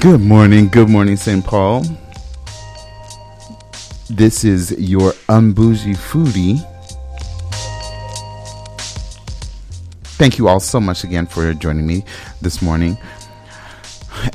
[0.00, 1.44] Good morning, good morning, St.
[1.44, 1.82] Paul.
[4.08, 6.64] This is your Unbougie Foodie.
[10.04, 12.04] Thank you all so much again for joining me
[12.40, 12.96] this morning.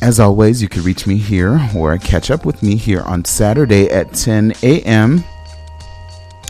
[0.02, 3.90] As always, you can reach me here or catch up with me here on Saturday
[3.90, 5.24] at 10 a.m.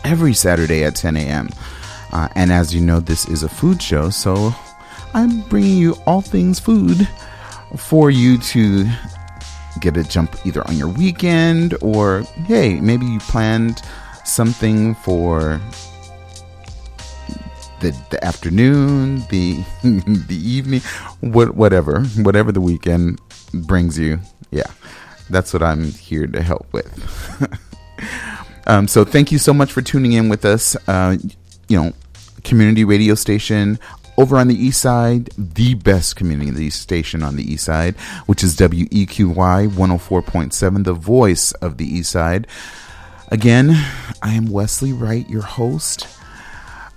[0.03, 1.49] Every Saturday at 10 a.m.
[2.11, 4.55] Uh, and as you know, this is a food show, so
[5.13, 7.07] I'm bringing you all things food
[7.77, 8.87] for you to
[9.79, 13.81] get a jump either on your weekend or hey, maybe you planned
[14.23, 15.59] something for
[17.79, 20.81] the, the afternoon, the the evening,
[21.19, 23.19] what whatever, whatever the weekend
[23.53, 24.19] brings you.
[24.51, 24.71] Yeah,
[25.29, 27.59] that's what I'm here to help with.
[28.67, 30.75] um, so thank you so much for tuning in with us.
[30.87, 31.17] Uh,
[31.67, 31.91] you know,
[32.43, 33.79] community radio station
[34.17, 38.55] over on the east side, the best community station on the east side, which is
[38.55, 42.47] WEQY 104.7, the voice of the east side.
[43.29, 43.71] Again,
[44.21, 46.07] I am Wesley Wright, your host,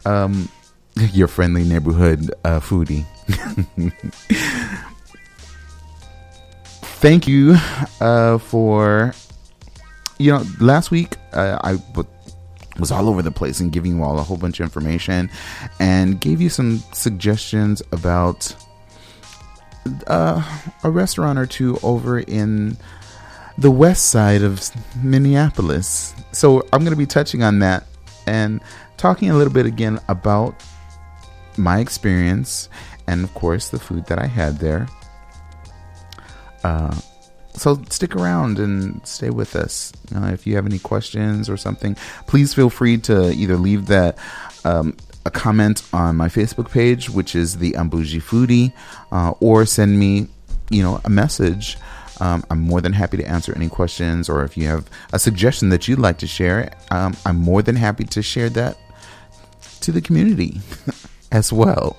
[0.05, 0.48] um,
[1.12, 3.06] your friendly neighborhood uh, foodie.
[6.98, 7.56] Thank you
[8.00, 9.14] uh, for,
[10.19, 11.77] you know, last week uh, I
[12.79, 15.31] was all over the place and giving you all a whole bunch of information
[15.81, 18.55] and gave you some suggestions about
[20.07, 20.43] uh,
[20.85, 22.77] a restaurant or two over in
[23.59, 24.71] the west side of
[25.03, 26.15] Minneapolis.
[26.33, 27.85] So I'm going to be touching on that
[28.27, 28.61] and
[28.97, 30.63] talking a little bit again about
[31.57, 32.69] my experience
[33.07, 34.89] and, of course, the food that I had there.
[36.65, 36.95] Uh,
[37.57, 39.93] so stick around and stay with us.
[40.15, 44.19] Uh, if you have any questions or something, please feel free to either leave that
[44.65, 48.72] um, a comment on my Facebook page, which is the Unbougie Foodie,
[49.11, 50.28] uh, or send me,
[50.71, 51.77] you know, a message.
[52.21, 55.69] Um, I'm more than happy to answer any questions, or if you have a suggestion
[55.71, 58.78] that you'd like to share, um, I'm more than happy to share that
[59.81, 60.61] to the community
[61.33, 61.97] as well.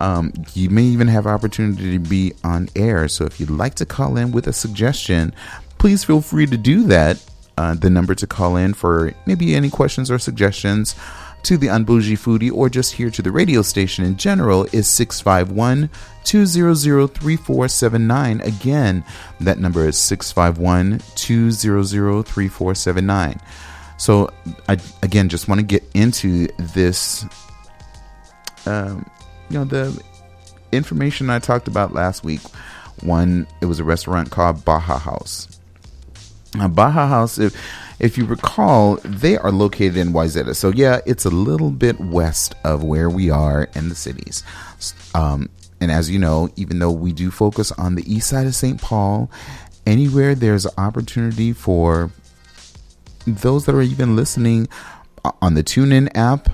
[0.00, 3.06] Um, you may even have opportunity to be on air.
[3.08, 5.34] So if you'd like to call in with a suggestion,
[5.78, 7.22] please feel free to do that.
[7.58, 10.94] Uh, the number to call in for maybe any questions or suggestions
[11.42, 15.90] to the Unbougie Foodie or just here to the radio station in general is 651
[16.24, 18.40] 200 3479.
[18.40, 19.04] Again,
[19.40, 23.40] that number is 651 200 3479.
[23.96, 24.30] So,
[24.68, 27.26] I again just want to get into this
[28.66, 29.04] um,
[29.50, 30.02] you know the
[30.72, 32.40] information I talked about last week.
[33.02, 35.58] One, it was a restaurant called Baja Haus.
[36.54, 37.56] Now, Baja Haus, if
[37.98, 40.56] if you recall, they are located in Wayzata.
[40.56, 44.42] So yeah, it's a little bit west of where we are in the cities.
[45.14, 45.50] Um,
[45.80, 48.80] and as you know, even though we do focus on the east side of St.
[48.80, 49.30] Paul,
[49.86, 52.10] anywhere there's opportunity for
[53.26, 54.68] those that are even listening
[55.42, 56.48] on the TuneIn app,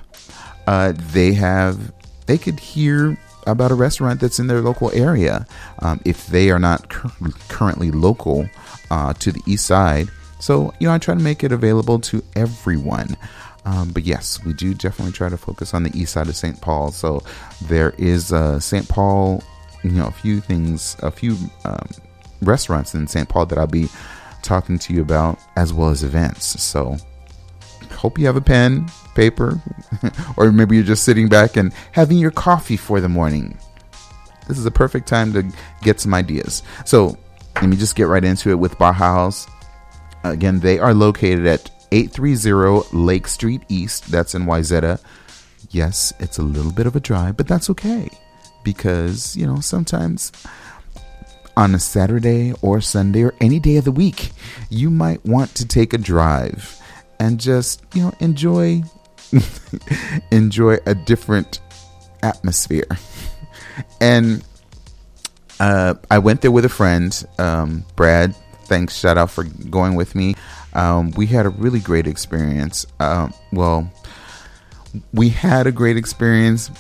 [0.66, 1.92] uh, they have
[2.26, 3.16] they could hear
[3.46, 5.46] about a restaurant that's in their local area
[5.78, 8.48] um, if they are not cur- currently local
[8.90, 10.08] uh, to the east side.
[10.40, 13.16] So, you know, I try to make it available to everyone.
[13.64, 16.60] Um, but yes, we do definitely try to focus on the east side of St.
[16.60, 16.92] Paul.
[16.92, 17.22] So
[17.62, 18.88] there is uh, St.
[18.88, 19.42] Paul,
[19.82, 21.88] you know, a few things, a few um,
[22.42, 23.28] restaurants in St.
[23.28, 23.88] Paul that I'll be
[24.42, 26.62] talking to you about, as well as events.
[26.62, 26.96] So
[27.96, 29.60] hope you have a pen, paper,
[30.36, 33.58] or maybe you're just sitting back and having your coffee for the morning.
[34.48, 35.44] This is a perfect time to
[35.82, 36.62] get some ideas.
[36.84, 37.18] So
[37.56, 39.46] let me just get right into it with Baja Haus.
[40.24, 44.10] Again, they are located at 830 Lake Street East.
[44.10, 45.00] That's in Wayzata.
[45.70, 48.08] Yes, it's a little bit of a drive, but that's okay
[48.62, 50.32] because, you know, sometimes
[51.56, 54.32] on a Saturday or Sunday or any day of the week,
[54.68, 56.80] you might want to take a drive
[57.18, 58.82] and just, you know, enjoy
[60.30, 61.60] enjoy a different
[62.22, 62.86] atmosphere.
[64.00, 64.44] and
[65.60, 68.34] uh, I went there with a friend, um, Brad.
[68.64, 70.34] Thanks, shout out for going with me.
[70.74, 72.86] Um, we had a really great experience.
[73.00, 73.90] Um, well,
[75.12, 76.70] we had a great experience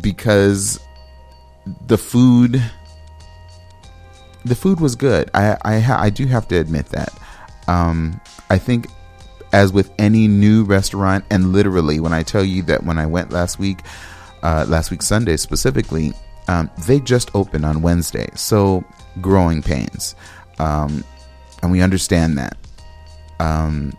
[0.00, 0.78] because
[1.86, 2.62] the food,
[4.44, 5.30] the food was good.
[5.34, 7.12] I I, I do have to admit that.
[7.66, 8.20] Um,
[8.50, 8.88] I think
[9.52, 13.30] as with any new restaurant, and literally, when I tell you that when I went
[13.30, 13.80] last week,
[14.42, 16.12] uh, last week Sunday specifically,
[16.48, 18.28] um, they just opened on Wednesday.
[18.34, 18.84] So
[19.20, 20.14] growing pains,
[20.58, 21.04] um,
[21.62, 22.56] and we understand that.
[23.40, 23.92] Um,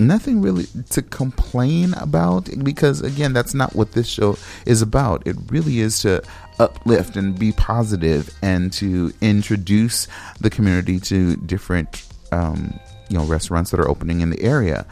[0.00, 5.36] nothing really to complain about because again that's not what this show is about it
[5.48, 6.22] really is to
[6.58, 10.08] uplift and be positive and to introduce
[10.40, 12.78] the community to different um,
[13.08, 14.86] you know restaurants that are opening in the area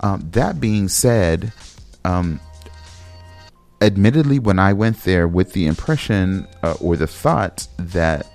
[0.00, 1.52] um, that being said
[2.04, 2.40] um,
[3.80, 8.26] admittedly when i went there with the impression uh, or the thought that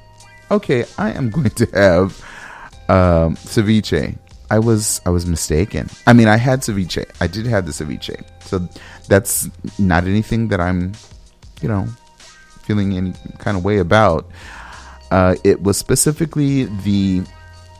[0.49, 2.23] okay i am going to have
[2.89, 4.17] um, ceviche
[4.51, 5.89] I was I was mistaken.
[6.05, 7.05] I mean, I had ceviche.
[7.21, 8.21] I did have the ceviche.
[8.41, 8.67] So
[9.07, 9.49] that's
[9.79, 10.91] not anything that I'm,
[11.61, 11.87] you know,
[12.63, 14.29] feeling any kind of way about.
[15.09, 17.23] Uh, it was specifically the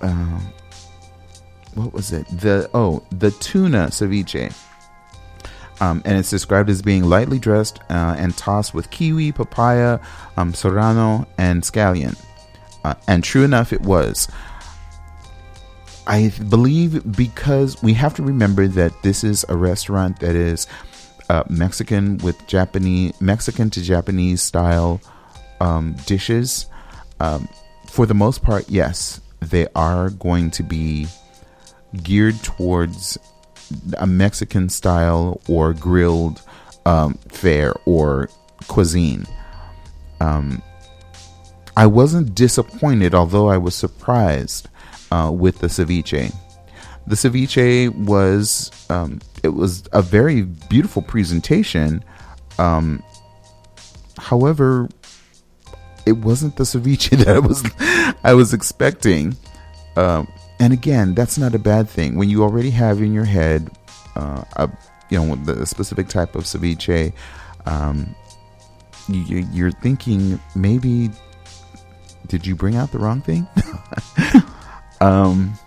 [0.02, 0.40] uh,
[1.76, 2.28] what was it?
[2.28, 4.54] The oh, the tuna ceviche.
[5.80, 10.00] Um, and it's described as being lightly dressed uh, and tossed with kiwi, papaya,
[10.38, 12.16] um, serrano, and scallion.
[12.84, 14.28] Uh, and true enough, it was.
[16.06, 20.68] I believe because we have to remember that this is a restaurant that is
[21.30, 25.02] uh, Mexican with Japanese, Mexican to Japanese style
[25.60, 26.68] um, dishes.
[27.20, 27.48] Um,
[27.88, 31.08] for the most part, yes, they are going to be
[32.04, 33.18] geared towards
[33.98, 36.42] a Mexican style or grilled
[36.86, 38.30] um, fare or
[38.68, 39.26] cuisine.
[40.20, 40.62] Um,
[41.76, 44.68] I wasn't disappointed, although I was surprised
[45.12, 46.34] uh, with the ceviche.
[47.08, 52.04] The ceviche was um, it was a very beautiful presentation.
[52.60, 53.04] Um,
[54.18, 54.90] however,
[56.06, 57.64] it wasn't the ceviche that I was
[58.24, 59.36] I was expecting.
[59.96, 60.28] Um,
[60.62, 63.70] and again, that's not a bad thing when you already have in your head
[64.16, 64.70] uh, a
[65.10, 67.12] you know the specific type of ceviche.
[67.66, 68.16] Um,
[69.10, 71.10] you, you're thinking maybe
[72.28, 73.48] did you bring out the wrong thing?
[75.02, 75.58] Um,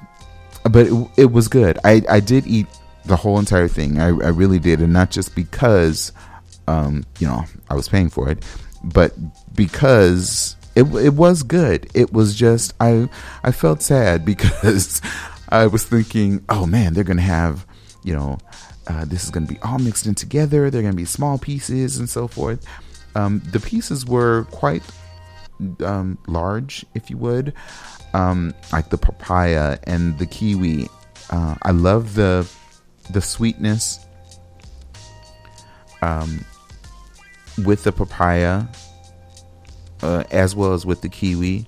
[0.62, 1.78] but it, it, was good.
[1.84, 2.68] I, I did eat
[3.04, 3.98] the whole entire thing.
[3.98, 6.12] I, I really did, and not just because,
[6.68, 8.44] um, you know, I was paying for it,
[8.84, 9.12] but
[9.54, 11.88] because it it was good.
[11.94, 13.08] It was just I
[13.42, 15.00] I felt sad because
[15.48, 17.66] I was thinking, oh man, they're gonna have,
[18.02, 18.38] you know,
[18.86, 20.70] uh, this is gonna be all mixed in together.
[20.70, 22.66] They're gonna be small pieces and so forth.
[23.14, 24.82] Um, the pieces were quite
[25.84, 27.54] um, large, if you would
[28.14, 30.88] um, like the papaya and the kiwi.
[31.30, 32.48] Uh, I love the
[33.10, 34.06] the sweetness
[36.00, 36.42] um,
[37.64, 38.64] with the papaya,
[40.04, 41.66] uh, as well as with the kiwi,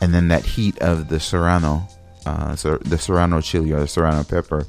[0.00, 1.86] and then that heat of the serrano,
[2.26, 4.66] uh, so the serrano chili or the serrano pepper.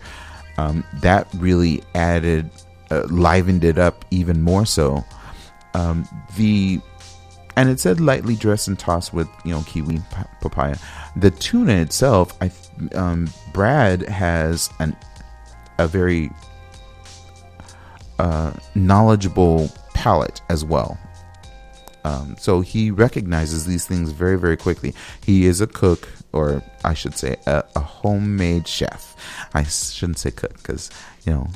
[0.58, 2.50] Um, that really added,
[2.92, 5.04] uh, livened it up even more so.
[5.74, 6.80] Um, the
[7.58, 10.00] and it said lightly dressed and tossed with you know kiwi
[10.42, 10.78] papaya.
[11.16, 12.52] The tuna itself, I
[12.96, 14.96] um, Brad has an
[15.78, 16.32] a very
[18.20, 20.98] uh, knowledgeable palate as well.
[22.06, 24.94] Um, so he recognizes these things very, very quickly.
[25.26, 29.16] He is a cook, or I should say, a, a homemade chef.
[29.56, 30.92] I shouldn't say cook because
[31.26, 31.48] you know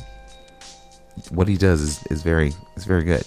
[1.29, 3.23] what he does is, is very is very good.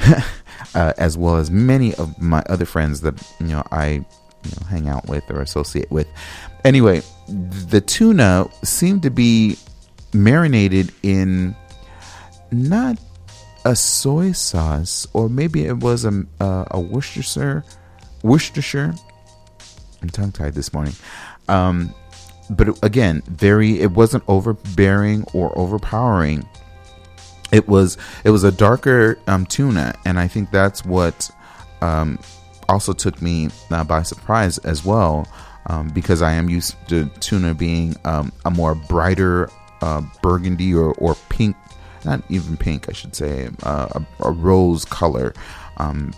[0.74, 4.66] uh, as well as many of my other friends that you know I you know,
[4.68, 6.08] hang out with or associate with.
[6.64, 9.56] Anyway, the tuna seemed to be
[10.12, 11.54] marinated in
[12.50, 12.98] not
[13.64, 17.64] a soy sauce, or maybe it was a a, a Worcestershire.
[18.22, 18.94] Worcestershire.
[20.02, 20.94] I'm tongue tied this morning.
[21.48, 21.94] Um,
[22.50, 23.80] but again, very.
[23.80, 26.46] It wasn't overbearing or overpowering
[27.54, 31.30] it was it was a darker um, tuna, and I think that's what
[31.80, 32.18] um,
[32.68, 35.28] also took me uh, by surprise as well,
[35.66, 39.50] um, because I am used to tuna being um, a more brighter
[39.82, 41.54] uh, burgundy or, or pink,
[42.04, 45.34] not even pink, I should say, uh, a, a, rose color,
[45.76, 46.12] um,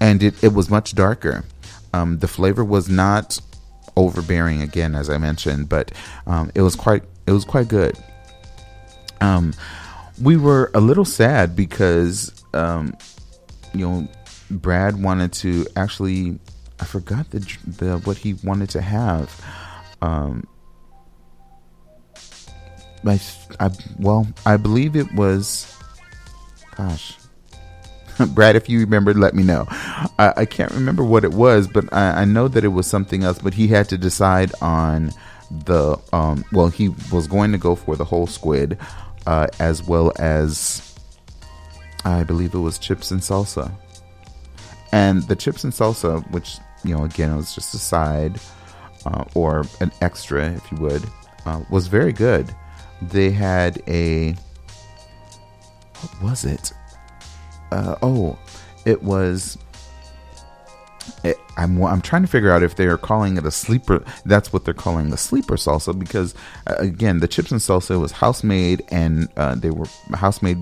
[0.00, 1.44] and it, it was much darker.
[1.92, 3.40] Um, the flavor was not
[3.96, 5.92] overbearing again, as I mentioned, but
[6.54, 7.96] it was quite it was quite good.
[9.20, 9.54] Um,
[10.20, 12.96] we were a little sad because um,
[13.72, 14.08] you know
[14.50, 16.38] Brad wanted to actually
[16.80, 19.40] I forgot the the what he wanted to have.
[20.00, 20.46] Um,
[23.06, 23.20] I,
[23.60, 25.76] I well I believe it was
[26.76, 27.18] gosh
[28.34, 29.64] Brad, if you remember, let me know.
[29.70, 33.24] I, I can't remember what it was, but I, I, know that it was something
[33.24, 33.38] else.
[33.38, 35.12] But he had to decide on
[35.50, 36.44] the um.
[36.52, 38.78] Well, he was going to go for the whole squid,
[39.26, 40.94] uh, as well as
[42.04, 43.72] I believe it was chips and salsa.
[44.92, 48.40] And the chips and salsa, which you know, again, it was just a side
[49.06, 51.02] uh, or an extra, if you would,
[51.46, 52.54] uh, was very good.
[53.10, 54.34] They had a
[56.02, 56.72] what was it?
[57.70, 58.38] Uh, oh,
[58.84, 59.56] it was.
[61.24, 64.04] It, I'm I'm trying to figure out if they are calling it a sleeper.
[64.24, 66.34] That's what they're calling the sleeper salsa because
[66.66, 70.58] uh, again, the chips and salsa was house made and uh, they were house made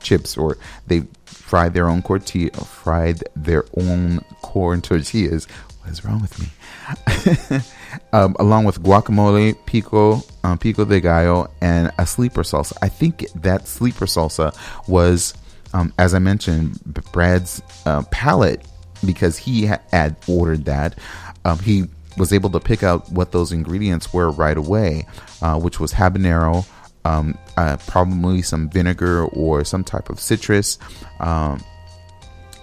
[0.00, 5.46] chips or they fried their own tortilla, fried their own corn tortillas.
[5.80, 7.60] What is wrong with me?
[8.12, 12.76] um, along with guacamole, pico, um, pico de gallo, and a sleeper salsa.
[12.82, 14.56] I think that sleeper salsa
[14.88, 15.34] was,
[15.72, 16.80] um, as I mentioned,
[17.12, 18.66] Brad's uh, palate
[19.04, 20.98] because he had ordered that.
[21.44, 21.84] Um, he
[22.18, 25.06] was able to pick out what those ingredients were right away,
[25.40, 26.66] uh, which was habanero,
[27.04, 30.78] um, uh, probably some vinegar or some type of citrus,
[31.20, 31.62] um,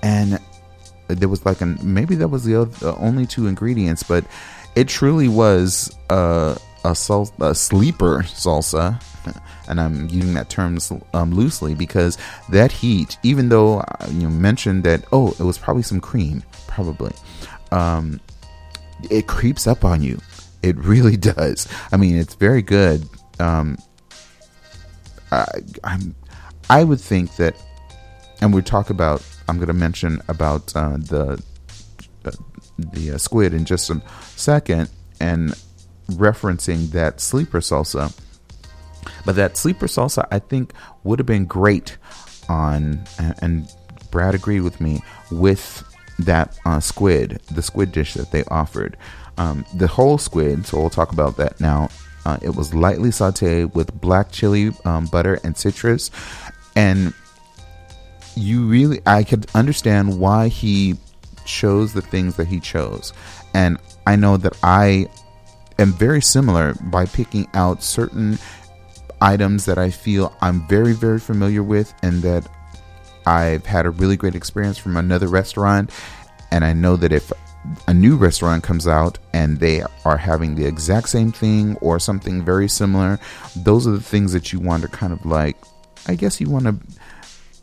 [0.02, 0.40] and
[1.08, 4.24] there was like an maybe that was the, other, the only two ingredients, but
[4.80, 6.96] it truly was a a,
[7.42, 9.04] a sleeper salsa.
[9.68, 10.80] And I'm using that term
[11.14, 12.18] um, loosely because
[12.50, 17.12] that heat, even though uh, you mentioned that, oh, it was probably some cream, probably,
[17.72, 18.20] um,
[19.12, 20.18] it creeps up on you.
[20.64, 21.68] It really does.
[21.92, 23.08] I mean, it's very good.
[23.40, 23.78] Um,
[25.32, 25.46] I,
[25.84, 26.16] I'm,
[26.70, 27.56] I would think that,
[28.42, 29.22] and we talk about.
[29.48, 31.44] I'm going to mention about uh, the
[32.82, 34.02] the uh, squid in just a
[34.36, 35.54] second, and
[36.12, 38.18] referencing that sleeper salsa.
[39.26, 41.98] But that sleeper salsa, I think, would have been great
[42.48, 43.04] on,
[43.42, 43.68] and
[44.12, 45.84] Brad agreed with me with
[46.20, 48.98] that uh, squid, the squid dish that they offered.
[49.38, 51.90] Um, the whole squid, so we'll talk about that now.
[52.26, 56.12] Uh, it was lightly sauteed with black chili um, butter and citrus,
[56.76, 57.14] and
[58.36, 60.98] you really, I could understand why he
[61.50, 63.12] chose the things that he chose,
[63.54, 65.08] and I know that I
[65.80, 68.38] am very similar by picking out certain
[69.22, 72.48] items that I feel I'm very, very familiar with and that
[73.26, 75.92] I've had a really great experience from another restaurant.
[76.52, 77.32] And I know that if
[77.88, 82.44] a new restaurant comes out and they are having the exact same thing or something
[82.44, 83.20] very similar,
[83.56, 85.58] those are the things that you want to kind of like,
[86.08, 86.76] I guess you want to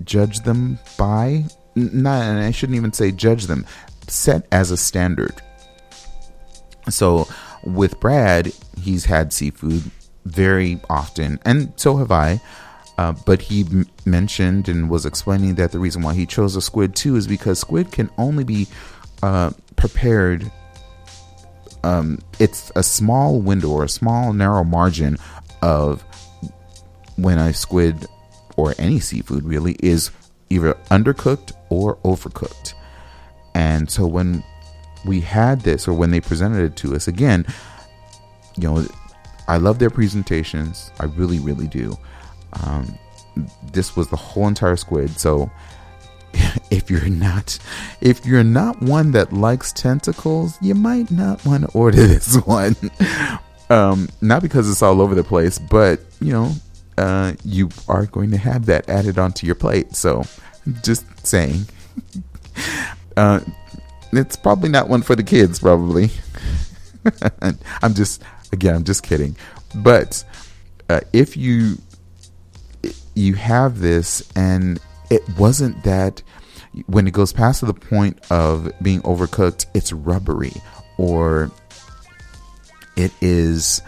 [0.05, 1.45] judge them by.
[1.77, 3.67] Not, and I shouldn't even say judge them,
[4.09, 5.43] set as a standard.
[6.89, 7.29] So
[7.65, 9.83] with Brad, he's had seafood
[10.25, 12.41] very often, and so have I.
[12.99, 16.63] Uh, but he m- mentioned and was explaining that the reason why he chose a
[16.63, 18.67] squid too is because squid can only be
[19.23, 20.51] uh, prepared.
[21.85, 25.19] Um, it's a small window or a small narrow margin
[25.61, 26.03] of
[27.17, 28.07] when a squid
[28.57, 30.11] or any seafood really is
[30.51, 32.75] either undercooked or overcooked.
[33.55, 34.45] And so when
[35.07, 37.47] we had this or when they presented it to us again,
[38.57, 38.87] you know,
[39.49, 40.91] I love their presentations.
[41.01, 41.97] I really, really do.
[42.65, 42.99] Um,
[43.73, 45.11] this was the whole entire squid.
[45.19, 45.51] So
[46.71, 47.59] if you're not
[48.01, 52.77] if you're not one that likes tentacles, you might not want to order this one.
[53.71, 56.53] um, not because it's all over the place, but you know,
[56.99, 59.95] uh, you are going to have that added onto your plate.
[59.95, 60.25] So
[60.83, 61.67] just saying.
[63.17, 63.41] uh,
[64.13, 66.11] it's probably not one for the kids, probably.
[67.83, 68.23] I'm just
[68.53, 69.37] Again, I'm just kidding.
[69.75, 70.25] But
[70.89, 71.77] uh, if you
[73.15, 74.79] you have this and
[75.11, 76.23] it wasn't that
[76.87, 80.53] when it goes past to the point of being overcooked, it's rubbery
[80.99, 81.51] or
[82.97, 83.81] it is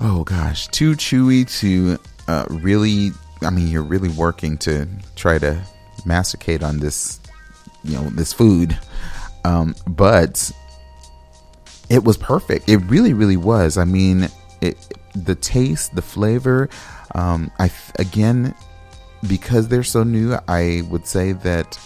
[0.00, 1.98] oh gosh, too chewy to
[2.28, 3.10] uh, really
[3.42, 5.60] I mean you're really working to try to
[6.04, 7.20] masticate on this
[7.82, 8.78] you know this food
[9.46, 10.50] um, but
[11.88, 12.68] it was perfect.
[12.68, 13.78] It really, really was.
[13.78, 14.28] I mean,
[14.60, 14.76] it,
[15.14, 16.68] the taste, the flavor.
[17.14, 18.54] Um, I again,
[19.28, 21.78] because they're so new, I would say that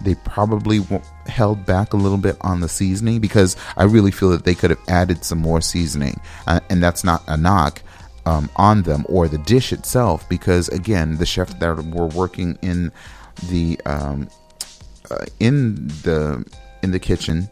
[0.00, 0.80] they probably
[1.26, 4.70] held back a little bit on the seasoning because I really feel that they could
[4.70, 7.82] have added some more seasoning, uh, and that's not a knock.
[8.24, 12.90] Um, on them or the dish itself because again the chef that were working in
[13.48, 14.28] the um,
[15.12, 16.44] uh, in the
[16.82, 17.48] in the kitchen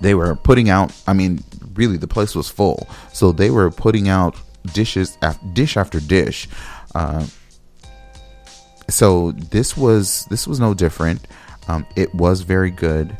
[0.00, 4.08] they were putting out i mean really the place was full so they were putting
[4.08, 4.34] out
[4.72, 6.48] dishes after dish after dish
[6.94, 7.26] uh,
[8.88, 11.26] so this was this was no different.
[11.68, 13.16] Um, it was very good.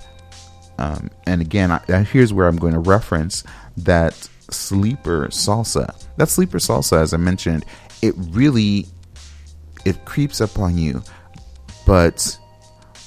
[0.78, 3.44] Um, and again I, here's where i'm going to reference
[3.76, 4.14] that
[4.50, 5.94] sleeper salsa.
[6.16, 7.64] That sleeper salsa as i mentioned
[8.00, 8.86] it really
[9.84, 11.02] it creeps up on you.
[11.86, 12.38] But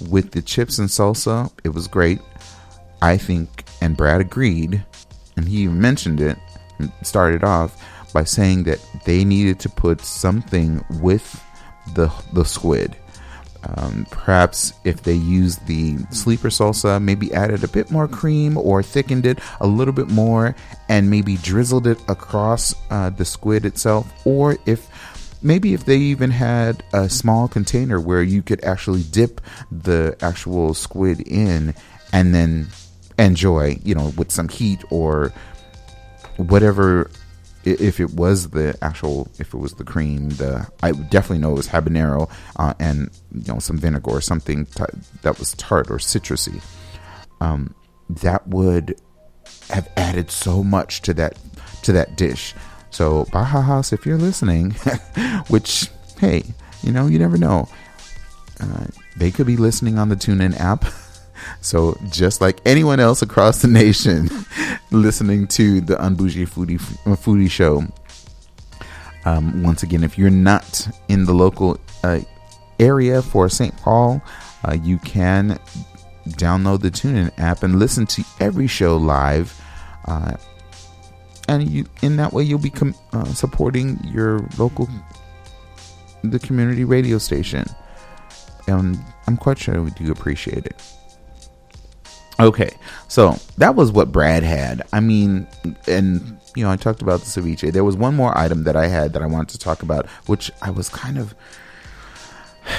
[0.10, 2.20] with the chips and salsa it was great.
[3.02, 4.84] I think, and Brad agreed,
[5.38, 6.38] and he mentioned it,
[7.04, 7.80] started off,
[8.14, 11.44] by saying that they needed to put something with
[11.94, 12.96] the the squid.
[13.78, 18.84] Um, perhaps if they used the sleeper salsa, maybe added a bit more cream or
[18.84, 20.56] thickened it a little bit more
[20.88, 24.88] and maybe drizzled it across uh, the squid itself, or if
[25.42, 30.74] maybe if they even had a small container where you could actually dip the actual
[30.74, 31.74] squid in
[32.14, 32.68] and then
[33.18, 35.34] enjoy, you know, with some heat or
[36.38, 37.10] whatever.
[37.66, 41.58] If it was the actual, if it was the cream, the I definitely know it
[41.58, 44.84] was habanero uh, and you know some vinegar or something t-
[45.24, 46.62] that was tart or citrusy.
[47.42, 47.74] Um,
[48.10, 49.00] that would
[49.70, 51.38] have added so much to that
[51.84, 52.54] to that dish.
[52.92, 54.72] So Baja Haus, if you're listening,
[55.48, 56.44] which hey,
[56.84, 57.68] you know you never know,
[58.60, 58.86] uh,
[59.18, 60.86] they could be listening on the TuneIn app.
[61.62, 64.30] So just like anyone else across the nation,
[64.92, 66.80] listening to the Unbougie Foodie
[67.18, 67.84] Foodie Show.
[69.26, 72.20] Um, once again, if you're not in the local uh,
[72.80, 73.76] area for St.
[73.78, 74.22] Paul,
[74.64, 75.60] uh, you can
[76.30, 79.60] download the TuneIn app and listen to every show live.
[80.06, 80.36] Uh,
[81.48, 84.90] and you, in that way, you'll be com- uh, supporting your local,
[86.24, 87.66] the community radio station.
[88.68, 90.82] And I'm quite sure we do appreciate it.
[92.40, 92.72] Okay,
[93.08, 94.82] so that was what Brad had.
[94.92, 95.48] I mean,
[95.88, 97.72] and you know, I talked about the ceviche.
[97.72, 100.52] There was one more item that I had that I wanted to talk about, which
[100.62, 101.34] I was kind of.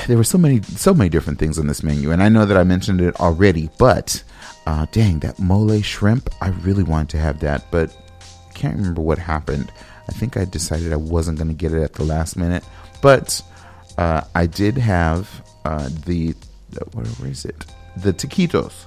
[0.08, 2.56] There were so many, so many different things on this menu, and I know that
[2.56, 3.70] I mentioned it already.
[3.78, 4.22] But,
[4.66, 9.00] uh, dang, that mole shrimp, I really wanted to have that, but I can't remember
[9.00, 9.70] what happened.
[10.08, 12.64] I think I decided I wasn't going to get it at the last minute,
[13.00, 13.40] but
[13.96, 15.30] uh, I did have
[15.64, 16.34] uh, the,
[16.92, 17.64] where is it?
[17.98, 18.85] The taquitos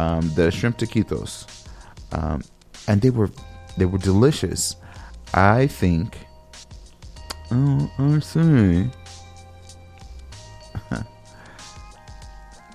[0.00, 1.46] um, the shrimp taquitos,
[2.12, 2.42] um,
[2.88, 3.30] and they were
[3.76, 4.76] they were delicious.
[5.34, 6.16] I think.
[7.52, 8.90] Oh, I see.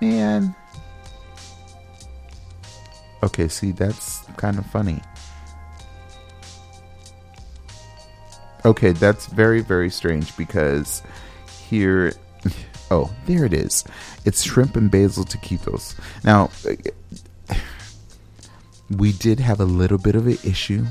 [0.00, 0.54] Man.
[3.22, 5.00] Okay, see, that's kind of funny.
[8.64, 11.02] Okay, that's very, very strange because
[11.68, 12.12] here.
[12.88, 13.82] Oh, there it is.
[14.24, 15.96] It's shrimp and basil taquitos.
[16.22, 16.50] Now,
[18.90, 20.84] we did have a little bit of an issue.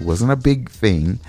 [0.00, 1.20] It wasn't a big thing.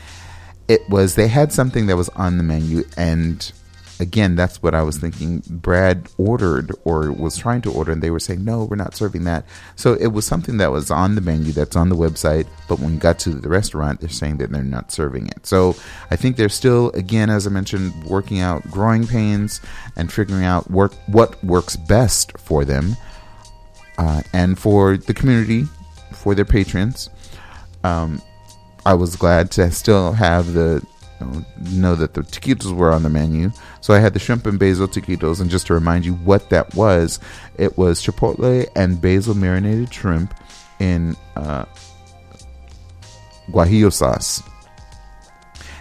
[0.67, 3.52] It was they had something that was on the menu, and
[4.00, 5.41] again, that's what I was thinking.
[5.50, 9.24] Brad ordered or was trying to order, and they were saying, "No, we're not serving
[9.24, 9.45] that."
[9.76, 12.93] So it was something that was on the menu that's on the website, but when
[12.93, 15.45] we got to the restaurant, they're saying that they're not serving it.
[15.45, 15.76] So
[16.12, 19.60] I think they're still, again, as I mentioned, working out growing pains
[19.95, 22.95] and figuring out work what works best for them
[23.98, 25.67] uh, and for the community
[26.12, 27.10] for their patrons.
[27.84, 28.22] Um,
[28.86, 30.86] I was glad to still have the
[31.72, 33.52] know, that the taquitos were on the menu.
[33.82, 36.74] So I had the shrimp and basil taquitos, and just to remind you what that
[36.76, 37.19] was,
[37.58, 40.34] it was chipotle and basil marinated shrimp
[40.80, 41.65] in uh,
[43.52, 44.41] guajillo sauce,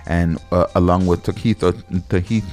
[0.07, 1.73] and uh, along with taquito,
[2.09, 2.47] taquito,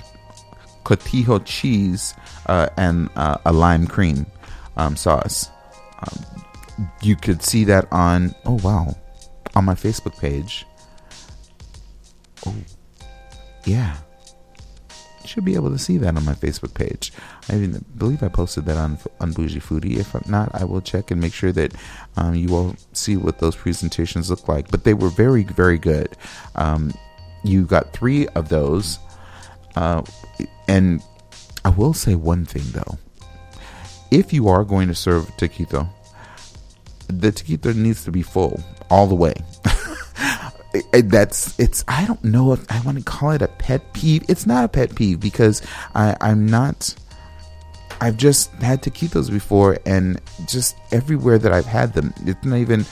[0.84, 2.14] cotija cheese
[2.46, 4.26] uh, and uh, a lime cream
[4.78, 5.50] um, sauce.
[6.00, 6.35] Um,
[7.02, 8.96] you could see that on oh wow
[9.56, 10.66] on my Facebook page.
[12.46, 12.54] Oh,
[13.64, 13.96] yeah.
[15.22, 17.12] You should be able to see that on my Facebook page.
[17.50, 19.98] I even believe I posted that on on Bougie Foodie.
[19.98, 21.74] If i'm not, I will check and make sure that
[22.18, 24.70] um, you all see what those presentations look like.
[24.70, 26.16] But they were very, very good.
[26.56, 26.94] Um,
[27.44, 29.00] you got three of those,
[29.76, 30.04] uh,
[30.68, 31.02] and
[31.64, 33.00] I will say one thing though.
[34.12, 35.90] If you are going to serve taquito,
[37.08, 39.34] the taquito needs to be full all the way.
[40.91, 41.86] That's it's.
[41.88, 44.24] I don't know if I want to call it a pet peeve.
[44.30, 45.62] It's not a pet peeve because
[45.94, 46.94] I, I'm not.
[48.02, 52.86] I've just had taquitos before, and just everywhere that I've had them, it's not even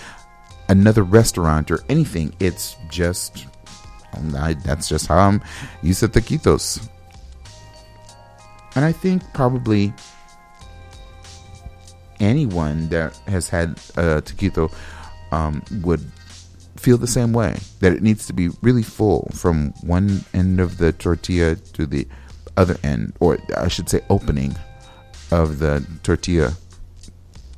[0.70, 2.34] another restaurant or anything.
[2.40, 3.46] It's just
[4.16, 5.42] um, I, that's just how I'm
[5.82, 6.88] used to taquitos.
[8.76, 9.94] And I think probably
[12.24, 14.74] anyone that has had a taquito
[15.32, 16.02] um, would
[16.78, 20.78] feel the same way that it needs to be really full from one end of
[20.78, 22.08] the tortilla to the
[22.58, 24.56] other end, or I should say, opening
[25.32, 26.54] of the tortilla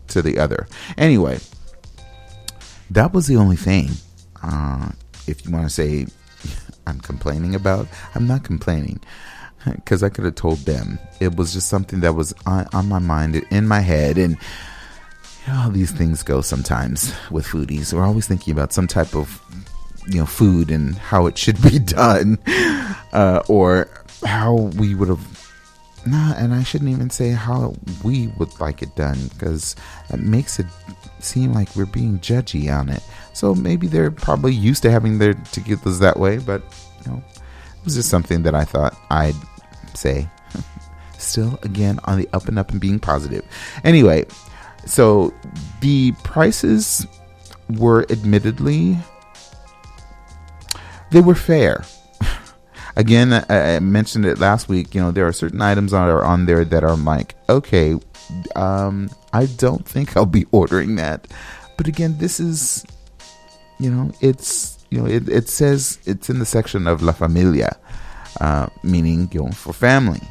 [0.09, 0.67] to the other.
[0.97, 1.39] Anyway,
[2.91, 3.89] that was the only thing.
[4.43, 4.91] Uh,
[5.27, 6.05] if you want to say
[6.87, 8.99] I'm complaining about, I'm not complaining
[9.75, 10.99] because I could have told them.
[11.19, 14.37] It was just something that was on, on my mind, in my head, and
[15.45, 17.93] you know these things go sometimes with foodies.
[17.93, 19.41] We're always thinking about some type of
[20.07, 22.37] you know food and how it should be done,
[23.13, 23.89] uh, or
[24.23, 25.35] how we would have.
[26.07, 27.73] Nah, and I shouldn't even say how
[28.03, 29.75] we would like it done because
[30.13, 30.67] it makes it
[31.19, 33.01] seem like we're being judgy on it.
[33.33, 36.61] So maybe they're probably used to having their tequilas that way, but
[37.03, 39.33] you know, it was just something that I thought I'd
[39.97, 40.29] say.
[41.17, 43.45] Still, again, on the up and up and being positive.
[43.83, 44.25] Anyway,
[44.85, 45.33] so
[45.81, 47.07] the prices
[47.69, 48.97] were admittedly
[51.11, 51.83] they were fair.
[52.97, 54.93] Again, I, mentioned it last week.
[54.93, 57.95] You know, there are certain items that are on there that are like, okay,
[58.55, 61.27] um, I don't think I'll be ordering that.
[61.77, 62.85] But again, this is,
[63.79, 67.77] you know, it's you know, it, it says it's in the section of La Familia,
[68.41, 70.21] uh, meaning know for family.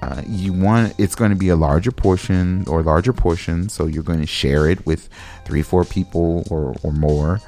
[0.00, 4.02] Uh, you want it's going to be a larger portion or larger portion, so you're
[4.02, 5.08] going to share it with
[5.44, 7.40] three, four people or or more.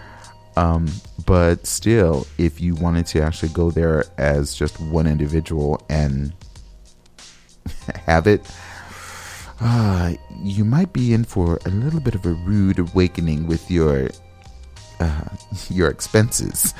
[0.57, 0.88] Um,
[1.27, 6.33] but still, if you wanted to actually go there as just one individual and
[8.07, 8.51] have it,
[9.61, 14.11] uh, you might be in for a little bit of a rude awakening with your
[14.99, 15.25] uh,
[15.70, 16.75] your expenses.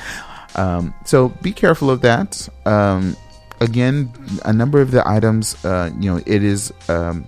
[0.57, 2.49] Um, so be careful of that.
[2.67, 3.17] Um,
[3.61, 4.13] again,
[4.45, 7.25] a number of the items, uh, you know, it is um,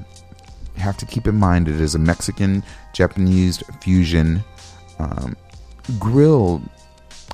[0.77, 4.43] have to keep in mind it is a Mexican Japanese fusion
[4.99, 5.37] um,
[5.99, 6.63] grill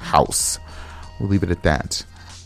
[0.01, 0.59] house.
[1.18, 2.05] We'll leave it at that.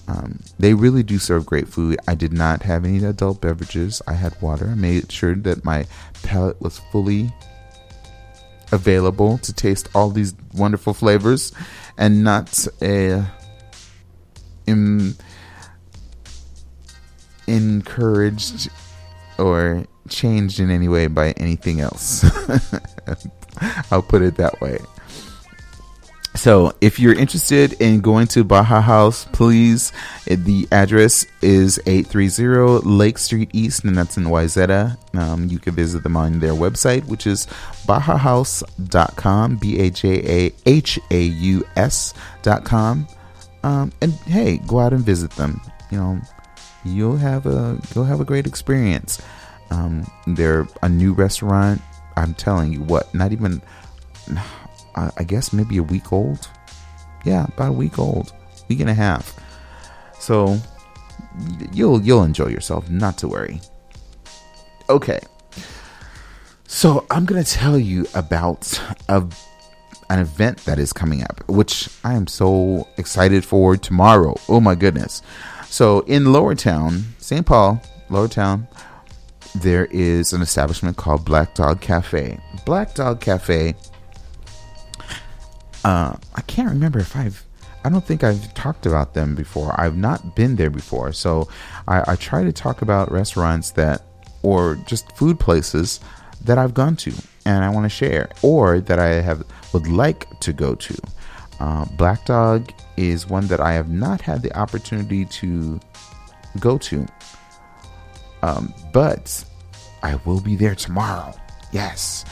[0.08, 1.98] Um, they really do serve great food.
[2.08, 4.02] I did not have any adult beverages.
[4.06, 4.68] I had water.
[4.68, 5.86] I made sure that my
[6.22, 7.32] palate was fully
[8.72, 11.52] available to taste all these wonderful flavors
[11.98, 13.24] and not uh,
[14.66, 15.14] in,
[17.46, 18.70] encouraged
[19.38, 22.24] or changed in any way by anything else.
[23.90, 24.78] I'll put it that way.
[26.34, 29.92] So, if you're interested in going to Baja Haus, please,
[30.24, 34.96] the address is 830 Lake Street East, and that's in Wayzata.
[35.14, 37.46] Um, you can visit them on their website, which is
[37.86, 43.06] bajahaus.com, B A J A H A U S.com.
[43.62, 45.60] Um, and hey, go out and visit them.
[45.90, 46.20] You know,
[46.84, 49.20] you'll have a you'll have a great experience.
[49.70, 51.82] Um, they're a new restaurant.
[52.16, 53.62] I'm telling you what, not even
[54.94, 56.48] I guess maybe a week old.
[57.24, 58.32] Yeah, about a week old,
[58.68, 59.38] week and a half.
[60.18, 60.58] So
[61.72, 63.60] you'll you'll enjoy yourself, not to worry.
[64.88, 65.20] Okay.
[66.66, 69.26] So I'm gonna tell you about a
[70.10, 74.34] an event that is coming up, which I am so excited for tomorrow.
[74.48, 75.22] Oh my goodness.
[75.66, 77.46] So in Lower Town, St.
[77.46, 78.68] Paul, Lower Town,
[79.54, 82.38] there is an establishment called Black Dog Cafe.
[82.66, 83.74] Black Dog Cafe
[85.84, 87.44] uh, I can't remember if I've.
[87.84, 89.78] I don't think I've talked about them before.
[89.80, 91.48] I've not been there before, so
[91.88, 94.02] I, I try to talk about restaurants that,
[94.44, 95.98] or just food places
[96.44, 97.12] that I've gone to
[97.44, 99.42] and I want to share, or that I have
[99.72, 100.96] would like to go to.
[101.58, 105.80] Uh, Black Dog is one that I have not had the opportunity to
[106.60, 107.06] go to,
[108.42, 109.44] um, but
[110.02, 111.34] I will be there tomorrow.
[111.72, 112.24] Yes.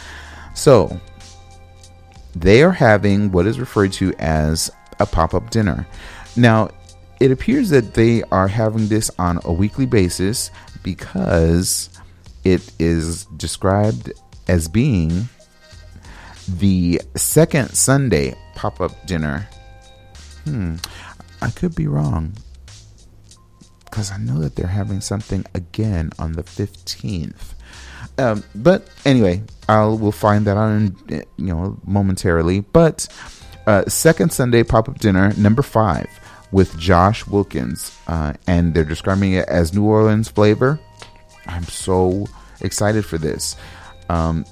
[0.55, 1.01] So
[2.35, 5.87] they are having what is referred to as a pop up dinner.
[6.37, 6.71] Now,
[7.21, 10.51] it appears that they are having this on a weekly basis
[10.83, 11.91] because
[12.45, 14.13] it is described
[14.49, 15.29] as being
[16.49, 19.49] the second Sunday pop up dinner.
[20.45, 20.77] Hmm,
[21.43, 22.35] I could be wrong
[23.85, 27.55] because I know that they're having something again on the 15th.
[28.19, 30.97] Um, but anyway, I'll we'll find that out in
[31.37, 32.61] you know momentarily.
[32.61, 33.07] But
[33.69, 36.09] uh, second Sunday pop up dinner number five
[36.51, 40.81] with Josh Wilkins, uh, and they're describing it as New Orleans flavor.
[41.47, 42.27] I'm so
[42.61, 43.55] excited for this.
[44.09, 44.45] Um,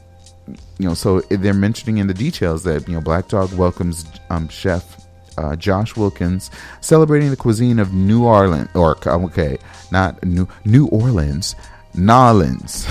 [0.79, 4.49] you know, so they're mentioning in the details that you know Black Dog welcomes um,
[4.49, 5.05] Chef
[5.37, 6.49] uh, Josh Wilkins
[6.81, 9.59] celebrating the cuisine of New Orleans, or okay,
[9.91, 11.57] not New New Orleans,
[11.95, 12.87] Nolans.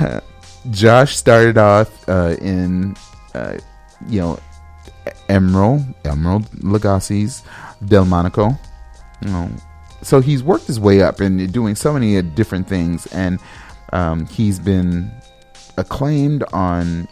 [0.70, 2.96] Josh started off uh, in,
[3.34, 3.58] uh,
[4.08, 4.38] you know,
[5.28, 7.42] Emeril, Emeril Lagasse's
[7.84, 8.58] Delmonico.
[9.22, 9.50] You know,
[10.02, 13.38] so he's worked his way up and doing so many different things, and
[13.92, 15.10] um, he's been
[15.76, 17.08] acclaimed on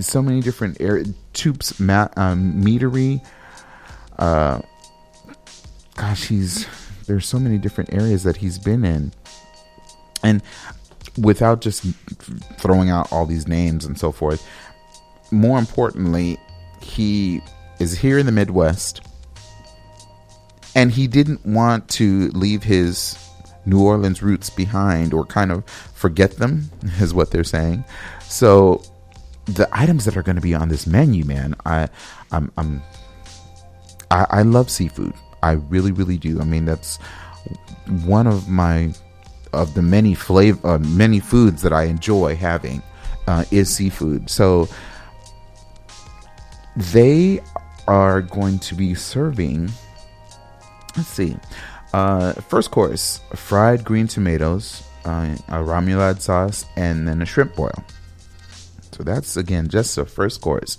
[0.00, 2.64] so many different air tubes, ma- um.
[4.18, 4.60] Uh,
[5.94, 6.66] gosh, he's
[7.06, 9.12] there's so many different areas that he's been in
[10.26, 10.42] and
[11.18, 11.84] without just
[12.58, 14.46] throwing out all these names and so forth,
[15.30, 16.38] more importantly,
[16.80, 17.40] he
[17.78, 19.00] is here in the Midwest,
[20.74, 23.18] and he didn't want to leave his
[23.64, 27.84] New Orleans roots behind or kind of forget them, is what they're saying.
[28.22, 28.82] So
[29.46, 31.88] the items that are going to be on this menu, man, I,
[32.30, 32.82] I'm, I'm,
[34.10, 35.12] I, I love seafood.
[35.42, 36.40] I really, really do.
[36.40, 36.98] I mean, that's
[38.04, 38.92] one of my
[39.52, 42.82] of the many flavor, uh, many foods that I enjoy having
[43.26, 44.30] uh, is seafood.
[44.30, 44.68] So
[46.76, 47.40] they
[47.88, 49.70] are going to be serving.
[50.96, 51.36] Let's see.
[51.92, 57.84] Uh, first course: fried green tomatoes, uh, a remoulade sauce, and then a shrimp boil.
[58.92, 60.78] So that's again just the first course.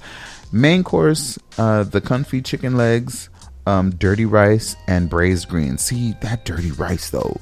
[0.51, 3.29] Main course: uh, the confit chicken legs,
[3.65, 5.81] um, dirty rice, and braised greens.
[5.81, 7.39] See that dirty rice though.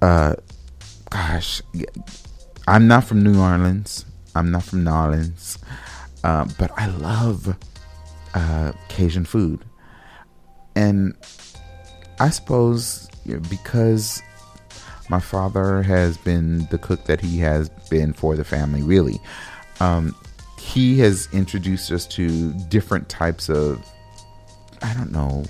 [0.00, 0.34] Uh,
[1.10, 1.62] gosh,
[2.66, 4.04] I'm not from New Orleans.
[4.34, 5.58] I'm not from New Orleans,
[6.22, 7.56] uh, but I love
[8.34, 9.64] uh, Cajun food,
[10.76, 11.14] and
[12.20, 13.08] I suppose
[13.50, 14.22] because
[15.08, 18.82] my father has been the cook that he has been for the family.
[18.82, 19.18] Really,
[19.80, 20.14] um,
[20.58, 23.84] he has introduced us to different types of
[24.82, 25.44] I don't know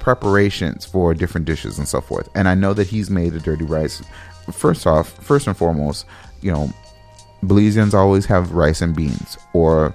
[0.00, 2.28] preparations for different dishes and so forth.
[2.34, 4.02] And I know that he's made a dirty rice.
[4.52, 6.06] First off, first and foremost,
[6.40, 6.70] you know,
[7.42, 9.94] Belizeans always have rice and beans or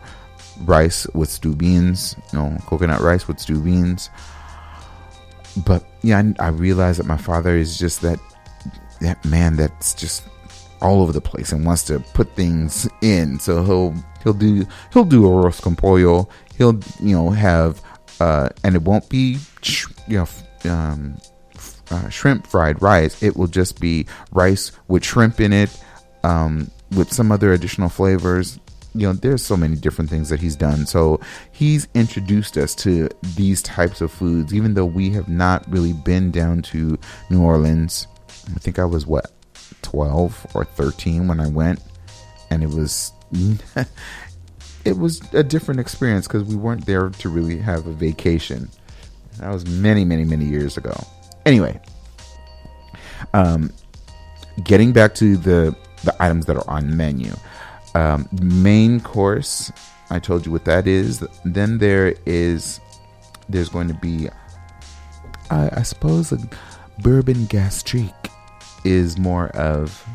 [0.62, 4.10] rice with stew beans, you know, coconut rice with stew beans.
[5.66, 8.20] But yeah, I, I realize that my father is just that
[9.02, 10.24] that man that's just
[10.82, 13.40] all over the place and wants to put things in.
[13.40, 16.28] So he'll he'll do he'll do arroz con pollo.
[16.58, 17.82] He'll you know have
[18.20, 19.38] uh, and it won't be
[20.08, 20.28] you know
[20.66, 21.18] um,
[21.92, 23.22] uh, shrimp fried rice.
[23.22, 25.78] It will just be rice with shrimp in it,
[26.24, 28.60] um, with some other additional flavors.
[28.96, 30.86] You know, there's so many different things that he's done.
[30.86, 31.20] So
[31.52, 36.30] he's introduced us to these types of foods, even though we have not really been
[36.30, 36.98] down to
[37.30, 38.08] New Orleans.
[38.56, 39.32] I think I was what
[39.82, 41.82] 12 or 13 when I went,
[42.52, 43.12] and it was
[44.86, 48.70] it was a different experience because we weren't there to really have a vacation.
[49.40, 50.94] That was many, many, many years ago.
[51.46, 51.80] Anyway,
[53.34, 53.72] um,
[54.64, 57.34] getting back to the the items that are on the menu.
[57.96, 59.72] Um, main course,
[60.10, 61.26] I told you what that is.
[61.46, 62.80] Then there is
[63.50, 64.30] there's going to be,
[65.50, 66.38] I, I suppose, a
[67.00, 68.12] bourbon gastrique
[68.84, 70.06] is more of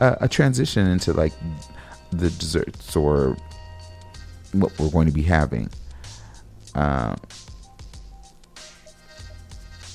[0.00, 1.32] a, a transition into like
[2.12, 3.36] the desserts or
[4.52, 5.70] what we're going to be having.
[6.74, 7.16] Uh,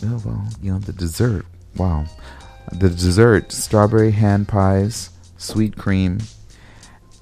[0.06, 1.46] oh, well, you know, the dessert.
[1.76, 2.06] Wow.
[2.72, 6.20] The dessert strawberry hand pies, sweet cream,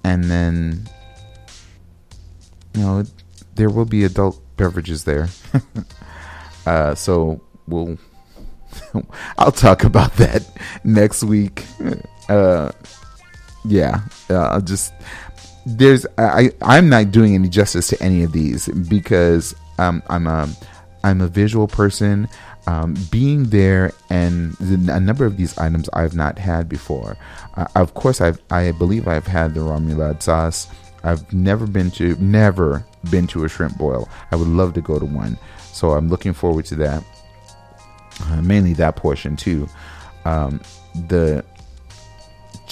[0.03, 0.87] and then,
[2.73, 3.03] you know,
[3.55, 5.29] there will be adult beverages there.
[6.65, 7.97] uh, so we'll.
[9.37, 10.45] I'll talk about that
[10.83, 11.65] next week.
[12.27, 12.71] Uh,
[13.67, 14.93] yeah, uh, just
[15.65, 20.49] there's I I'm not doing any justice to any of these because um, I'm a
[21.03, 22.27] I'm a visual person.
[22.67, 27.15] Um, being there and a number of these items I've not had before.
[27.55, 30.67] Uh, of course, I've I believe I've had the remoulade sauce.
[31.03, 34.09] I've never been to never been to a shrimp boil.
[34.31, 35.37] I would love to go to one,
[35.73, 37.03] so I'm looking forward to that.
[38.23, 39.69] Uh, mainly that portion too.
[40.25, 40.59] Um,
[41.07, 41.45] the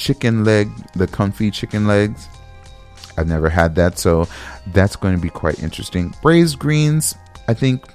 [0.03, 2.27] chicken leg, the confit chicken legs.
[3.17, 4.27] I've never had that, so
[4.73, 6.13] that's going to be quite interesting.
[6.21, 7.15] Braised greens,
[7.47, 7.85] I think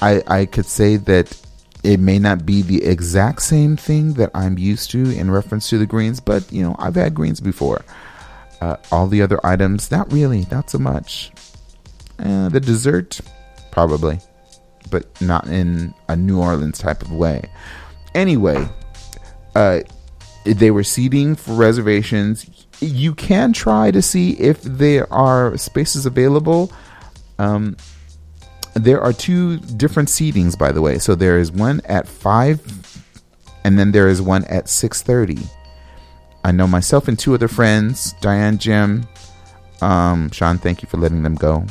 [0.00, 1.26] I I could say that
[1.82, 5.78] it may not be the exact same thing that I'm used to in reference to
[5.78, 7.84] the greens, but you know, I've had greens before.
[8.60, 11.30] Uh, all the other items, not really, not so much.
[12.18, 13.20] Uh, the dessert,
[13.70, 14.18] probably,
[14.90, 17.48] but not in a New Orleans type of way.
[18.14, 18.68] Anyway,
[19.54, 19.80] uh,
[20.54, 22.66] they were seating for reservations.
[22.80, 26.72] You can try to see if there are spaces available.
[27.38, 27.76] Um,
[28.74, 30.98] there are two different seatings, by the way.
[30.98, 32.60] So there is one at five,
[33.64, 35.38] and then there is one at six thirty.
[36.44, 39.06] I know myself and two other friends, Diane, Jim,
[39.82, 40.58] um, Sean.
[40.58, 41.66] Thank you for letting them go.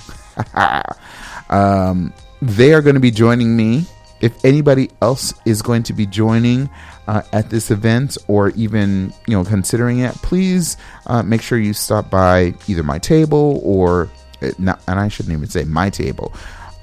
[1.50, 3.86] um, they are going to be joining me.
[4.20, 6.70] If anybody else is going to be joining,
[7.08, 11.74] uh, at this event or even you know considering it, please uh, make sure you
[11.74, 14.10] stop by either my table or
[14.42, 16.34] uh, not, and I shouldn't even say my table.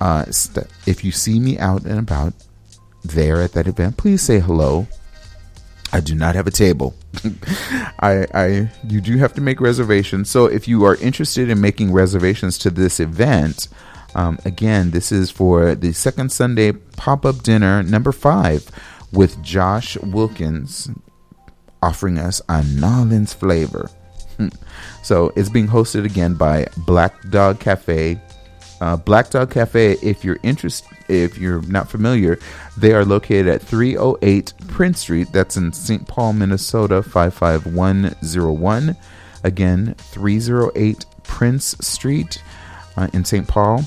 [0.00, 2.32] Uh, st- if you see me out and about
[3.04, 4.87] there at that event, please say hello.
[5.92, 6.94] I do not have a table.
[8.00, 10.28] I, I, you do have to make reservations.
[10.28, 13.68] So if you are interested in making reservations to this event,
[14.16, 18.68] um, again, this is for the second Sunday pop up dinner number five
[19.14, 20.90] with Josh Wilkins
[21.83, 23.90] offering us a Nolans flavor.
[25.03, 28.20] so it's being hosted again by Black Dog Cafe.
[28.81, 32.38] Uh, Black Dog Cafe, if you're interested, if you're not familiar,
[32.77, 35.29] they are located at 308 Prince Street.
[35.33, 36.07] That's in St.
[36.09, 38.96] Paul, Minnesota 55101.
[39.44, 42.42] Again, 308 Prince Street
[42.96, 43.46] uh, in St.
[43.46, 43.85] Paul.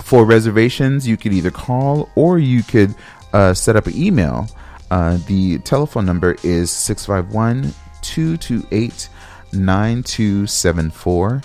[0.00, 2.94] For reservations, you could either call or you could
[3.36, 4.48] uh, set up an email.
[4.90, 9.08] Uh, the telephone number is 651 228
[9.52, 11.42] 9274.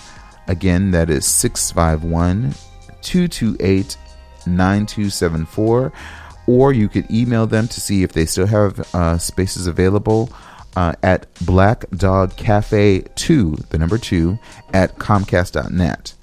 [0.48, 2.54] Again, that is 651
[3.02, 3.96] 228
[4.46, 5.92] 9274.
[6.46, 10.30] Or you could email them to see if they still have uh, spaces available
[10.76, 14.38] uh, at Black Dog Cafe 2, the number 2,
[14.72, 16.14] at Comcast.net.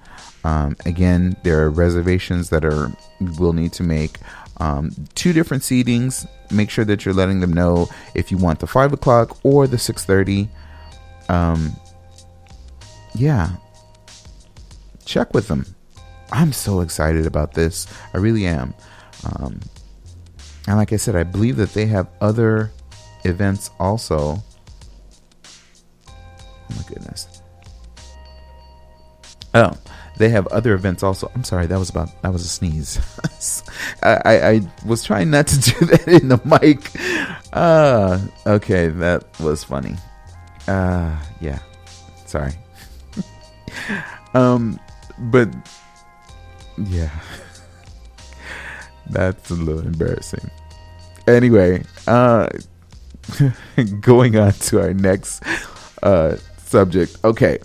[0.44, 2.92] Um, again, there are reservations that are
[3.38, 4.18] will need to make.
[4.60, 6.28] Um, two different seatings.
[6.52, 9.78] Make sure that you're letting them know if you want the five o'clock or the
[9.78, 10.50] six thirty.
[11.30, 11.76] Um,
[13.16, 13.52] yeah,
[15.06, 15.66] check with them.
[16.32, 17.88] I'm so excited about this.
[18.14, 18.74] I really am.
[19.26, 19.60] Um,
[20.68, 22.72] and like I said, I believe that they have other
[23.24, 24.44] events also.
[26.08, 27.42] Oh my goodness.
[29.54, 29.76] Oh,
[30.20, 31.32] they have other events also.
[31.34, 33.00] I'm sorry, that was about that was a sneeze.
[34.04, 36.92] I, I, I was trying not to do that in the mic.
[37.54, 39.96] Uh okay, that was funny.
[40.68, 41.60] Uh yeah.
[42.26, 42.52] Sorry.
[44.34, 44.78] um
[45.32, 45.48] but
[46.78, 47.10] yeah.
[49.10, 50.52] That's a little embarrassing.
[51.28, 52.50] Anyway, uh
[54.02, 55.42] going on to our next
[56.04, 57.18] uh subject.
[57.24, 57.58] Okay.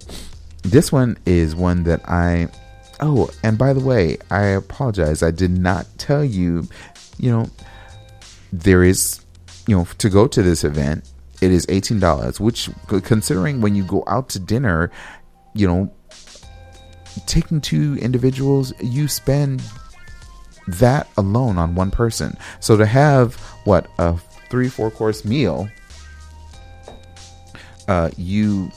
[0.64, 2.48] This one is one that I.
[3.00, 5.22] Oh, and by the way, I apologize.
[5.22, 6.68] I did not tell you,
[7.18, 7.50] you know,
[8.52, 9.20] there is,
[9.66, 11.10] you know, to go to this event,
[11.42, 12.70] it is $18, which,
[13.02, 14.90] considering when you go out to dinner,
[15.54, 15.92] you know,
[17.26, 19.62] taking two individuals, you spend
[20.66, 22.36] that alone on one person.
[22.60, 24.16] So to have, what, a
[24.48, 25.68] three, four course meal,
[27.88, 28.70] uh, you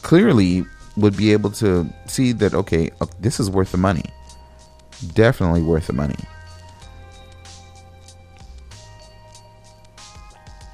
[0.00, 0.64] clearly
[0.96, 4.04] would be able to see that okay, uh, this is worth the money.
[5.14, 6.16] Definitely worth the money.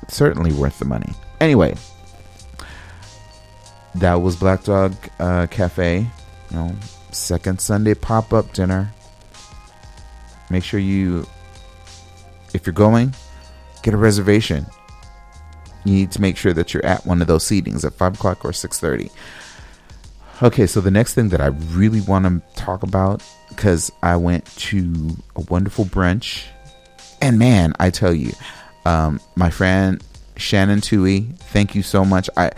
[0.09, 1.13] Certainly worth the money.
[1.41, 1.77] Anyway,
[3.95, 6.07] that was Black Dog uh, Cafe.
[6.51, 6.75] You know,
[7.11, 8.91] second Sunday pop up dinner.
[10.51, 11.27] Make sure you,
[12.55, 13.15] if you're going,
[13.83, 14.67] get a reservation
[15.89, 18.45] you need to make sure that you're at one of those seatings at 5 o'clock
[18.45, 19.11] or 6.30
[20.43, 24.45] okay so the next thing that i really want to talk about because i went
[24.57, 26.45] to a wonderful brunch.
[27.21, 28.33] And man i tell you
[28.85, 30.03] um, my friend
[30.37, 31.23] shannon tui
[31.53, 32.31] thank you so much.
[32.37, 32.53] I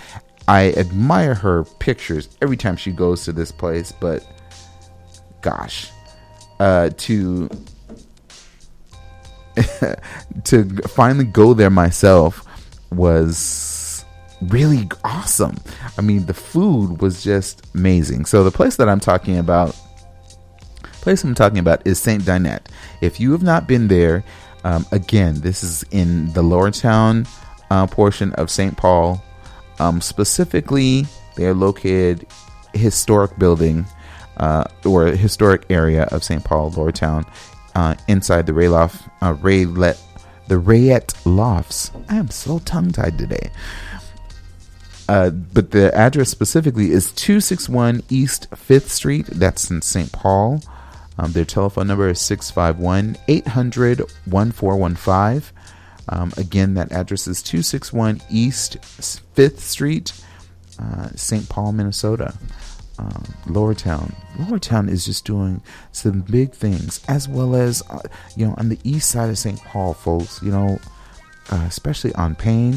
[0.48, 4.26] i admire her pictures every time she goes to this place but
[5.40, 5.90] gosh
[6.60, 7.48] uh, to
[10.44, 12.46] to finally go there myself
[12.90, 14.05] was
[14.42, 15.57] really awesome.
[15.98, 18.24] I mean, the food was just amazing.
[18.24, 19.76] So the place that I'm talking about,
[21.00, 22.66] place I'm talking about is Saint Dinette.
[23.00, 24.24] If you have not been there,
[24.64, 27.26] um, again, this is in the Lower Town
[27.70, 28.76] uh, portion of St.
[28.76, 29.22] Paul.
[29.79, 32.26] Um, specifically, they are located
[32.74, 33.87] historic building
[34.37, 36.44] uh, or historic area of St.
[36.44, 37.24] Paul, Lower Town,
[37.74, 39.98] uh, inside the Rayloff uh, Raylet
[40.50, 41.92] the Rayette Lofts.
[42.08, 43.52] I am so tongue tied today.
[45.08, 49.26] Uh, but the address specifically is 261 East 5th Street.
[49.26, 50.10] That's in St.
[50.10, 50.60] Paul.
[51.18, 55.56] Um, their telephone number is 651 800 1415.
[56.08, 60.20] Um, again, that address is 261 East 5th Street,
[60.81, 61.48] uh, St.
[61.48, 62.35] Paul, Minnesota
[63.01, 64.15] um, Lower Town.
[64.38, 68.01] Lower Town is just doing some big things, as well as uh,
[68.37, 69.59] you know on the east side of St.
[69.65, 70.42] Paul, folks.
[70.42, 70.79] You know,
[71.51, 72.77] uh, especially on Payne.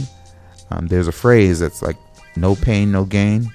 [0.71, 1.97] Um, there's a phrase that's like
[2.37, 3.51] "no pain, no gain,"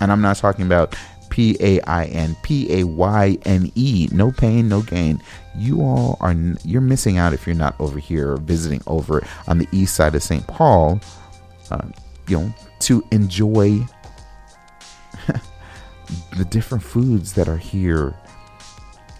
[0.00, 0.94] and I'm not talking about
[1.30, 4.08] P A I N P A Y N E.
[4.12, 5.20] No pain, no gain.
[5.56, 6.34] You all are
[6.64, 10.22] you're missing out if you're not over here visiting over on the east side of
[10.22, 10.46] St.
[10.46, 11.00] Paul.
[11.72, 11.88] Uh,
[12.28, 13.84] you know, to enjoy
[16.36, 18.14] the different foods that are here.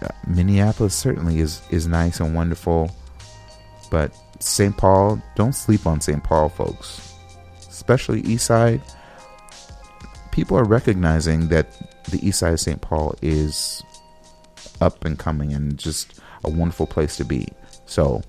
[0.01, 2.91] Uh, Minneapolis certainly is is nice and wonderful,
[3.89, 4.75] But St.
[4.75, 6.23] Paul, don't sleep on St.
[6.23, 7.13] Paul, folks.
[7.69, 8.81] Especially East Side.
[10.31, 11.67] People are recognizing that
[12.11, 12.81] the East Side of St.
[12.81, 13.83] Paul is
[14.81, 17.47] up and coming and just a wonderful place to be.
[17.85, 18.21] So,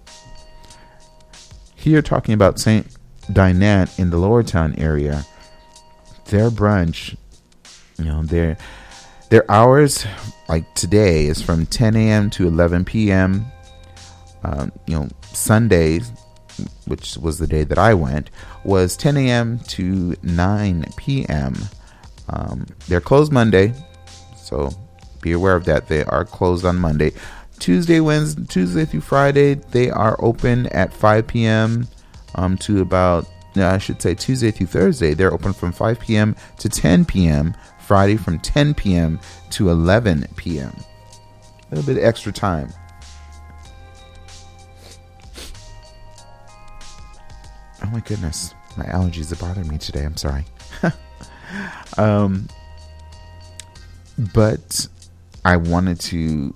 [1.75, 2.87] here talking about St.
[3.33, 5.25] Dinette in the Lower Town area,
[6.27, 7.17] their brunch,
[7.99, 8.57] you know, their
[9.29, 10.07] their hours
[10.49, 12.31] like today is from 10 a.m.
[12.31, 13.47] to 11 p.m.
[14.45, 16.13] Um, you know, Sundays,
[16.87, 18.31] which was the day that I went,
[18.65, 19.59] was 10 a.m.
[19.69, 21.55] to 9 p.m.
[22.29, 23.75] Um, they're closed Monday,
[24.37, 24.71] so
[25.21, 25.89] be aware of that.
[25.89, 27.13] They are closed on Monday.
[27.59, 31.89] Tuesday, Wednesday, Tuesday through Friday, they are open at 5 p.m.
[32.35, 33.27] Um, to about,
[33.57, 36.37] I should say Tuesday through Thursday, they're open from 5 p.m.
[36.59, 37.55] to 10 p.m.
[37.87, 39.21] Friday from 10 p.m.
[39.51, 40.77] to 11 p.m.
[41.71, 42.73] A little bit extra time.
[47.85, 50.05] Oh my goodness, my allergies are bothering me today.
[50.05, 50.45] I'm sorry.
[51.97, 52.49] um,
[54.35, 54.89] but
[55.45, 56.55] I wanted to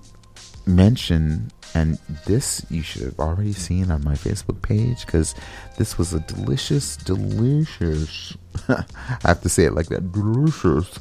[0.65, 5.35] mention, and this you should have already seen on my Facebook page because
[5.77, 8.35] this was a delicious, delicious.
[8.67, 8.83] I
[9.23, 10.99] have to say it like that, delicious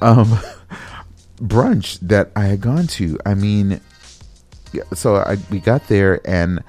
[0.00, 0.26] um,
[1.38, 3.18] brunch that I had gone to.
[3.26, 3.80] I mean,
[4.72, 6.62] yeah, so I, we got there and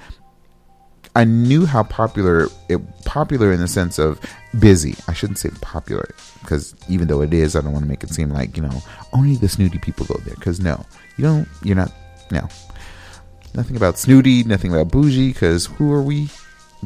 [1.16, 4.20] I knew how popular it popular in the sense of
[4.58, 4.96] busy.
[5.08, 6.10] I shouldn't say popular
[6.42, 8.82] because even though it is, I don't want to make it seem like you know
[9.14, 10.36] only the snooty people go there.
[10.36, 10.86] Because no,
[11.18, 11.48] you don't.
[11.62, 11.92] You're not.
[12.32, 12.48] No,
[13.54, 14.44] nothing about snooty.
[14.44, 15.34] Nothing about bougie.
[15.34, 16.30] Because who are we?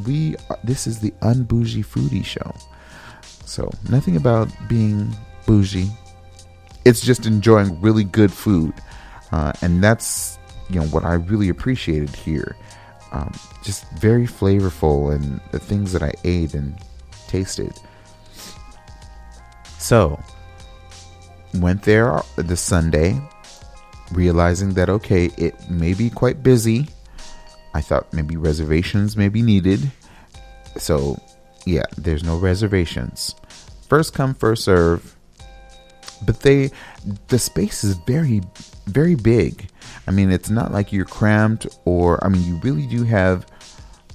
[0.06, 0.36] We.
[0.50, 2.54] Are, this is the unbougie foodie show.
[3.44, 5.14] So nothing about being
[5.46, 5.90] bougie.
[6.84, 8.72] It's just enjoying really good food,
[9.32, 10.38] uh, and that's
[10.70, 12.56] you know what I really appreciated here
[13.12, 16.78] um, just very flavorful and the things that I ate and
[17.26, 17.72] tasted.
[19.78, 20.20] So,
[21.54, 23.20] went there the Sunday,
[24.12, 26.88] realizing that okay, it may be quite busy.
[27.74, 29.90] I thought maybe reservations may be needed.
[30.76, 31.20] So,
[31.66, 33.34] yeah, there's no reservations.
[33.88, 35.14] First come, first serve.
[36.26, 36.70] But they,
[37.28, 38.42] the space is very,
[38.86, 39.68] very big.
[40.06, 43.46] I mean, it's not like you're cramped, or I mean, you really do have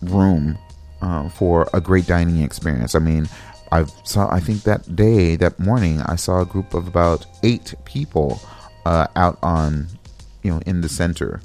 [0.01, 0.57] room
[1.01, 2.95] uh, for a great dining experience.
[2.95, 3.29] I mean,
[3.71, 4.29] I saw.
[4.31, 8.41] I think that day, that morning, I saw a group of about eight people
[8.85, 9.87] uh, out on,
[10.43, 11.41] you know, in the center.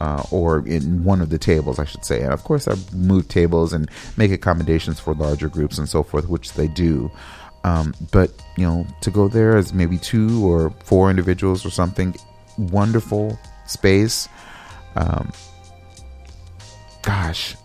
[0.00, 2.22] Uh, or in one of the tables, I should say.
[2.22, 6.28] And of course, I move tables and make accommodations for larger groups and so forth,
[6.28, 7.08] which they do.
[7.62, 12.16] Um, but you know, to go there as maybe two or four individuals or something,
[12.58, 14.28] wonderful space.
[14.96, 15.30] Um,
[17.02, 17.56] gosh,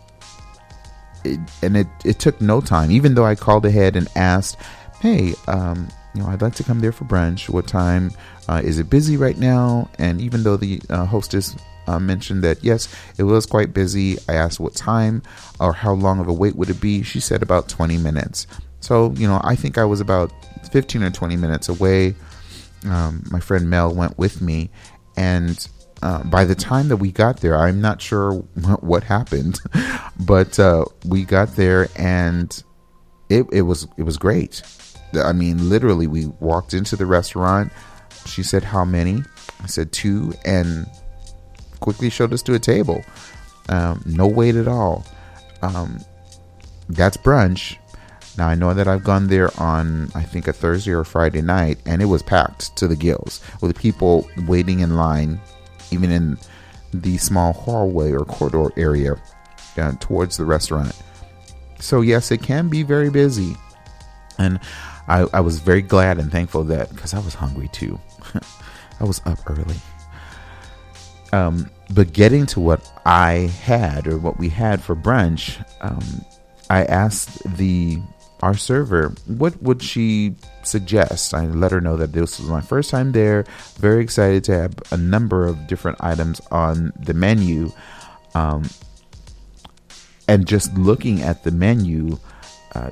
[1.23, 2.91] it, and it it took no time.
[2.91, 4.57] Even though I called ahead and asked,
[4.99, 7.47] "Hey, um, you know, I'd like to come there for brunch.
[7.47, 8.11] What time
[8.49, 11.55] uh, is it busy right now?" And even though the uh, hostess
[11.86, 12.88] uh, mentioned that yes,
[13.18, 15.22] it was quite busy, I asked what time
[15.59, 17.03] or how long of a wait would it be.
[17.03, 18.47] She said about 20 minutes.
[18.80, 20.32] So you know, I think I was about
[20.72, 22.15] 15 or 20 minutes away.
[22.86, 24.72] Um, my friend Mel went with me,
[25.15, 25.68] and
[26.01, 28.34] uh, by the time that we got there, I'm not sure
[28.82, 29.59] what happened,
[30.20, 32.63] but uh, we got there and
[33.30, 34.61] it, it was it was great.
[35.16, 37.72] I mean, literally, we walked into the restaurant.
[38.26, 39.24] She said, "How many?"
[39.64, 40.88] I said two, and
[41.80, 43.03] quickly showed us to a table.
[43.70, 45.05] Um, no wait at all.
[45.62, 45.99] Um,
[46.89, 47.78] that's brunch.
[48.38, 51.80] Now I know that I've gone there on I think a Thursday or Friday night,
[51.86, 55.39] and it was packed to the gills with people waiting in line
[55.91, 56.38] even in
[56.93, 59.16] the small hallway or corridor area
[59.78, 60.95] uh, towards the restaurant.
[61.80, 63.55] So, yes, it can be very busy.
[64.39, 64.60] And
[65.08, 67.99] I, I was very glad and thankful that because I was hungry too.
[68.99, 69.76] I was up early.
[71.34, 76.26] Um, but getting to what I had or what we had for brunch, um,
[76.70, 78.01] I asked the
[78.41, 81.34] our server, what would she suggest?
[81.34, 83.45] I let her know that this was my first time there.
[83.80, 87.72] Very excited to have a number of different items on the menu.
[88.36, 88.70] Um,
[90.28, 92.20] and just looking at the menu
[92.76, 92.91] uh,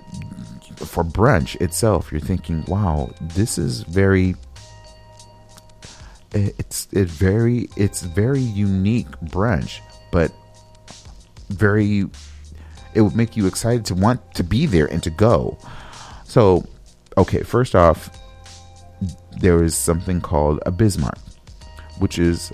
[0.79, 4.35] for brunch itself, you're thinking, wow, this is very.
[6.33, 9.79] It's it very it's very unique brunch,
[10.11, 10.33] but
[11.49, 12.09] very
[12.93, 15.57] it would make you excited to want to be there and to go.
[16.23, 16.65] So,
[17.17, 18.09] okay, first off,
[19.39, 21.19] there is something called a Bismarck,
[21.99, 22.51] which is,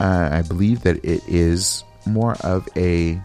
[0.00, 3.20] uh, I believe that it is more of a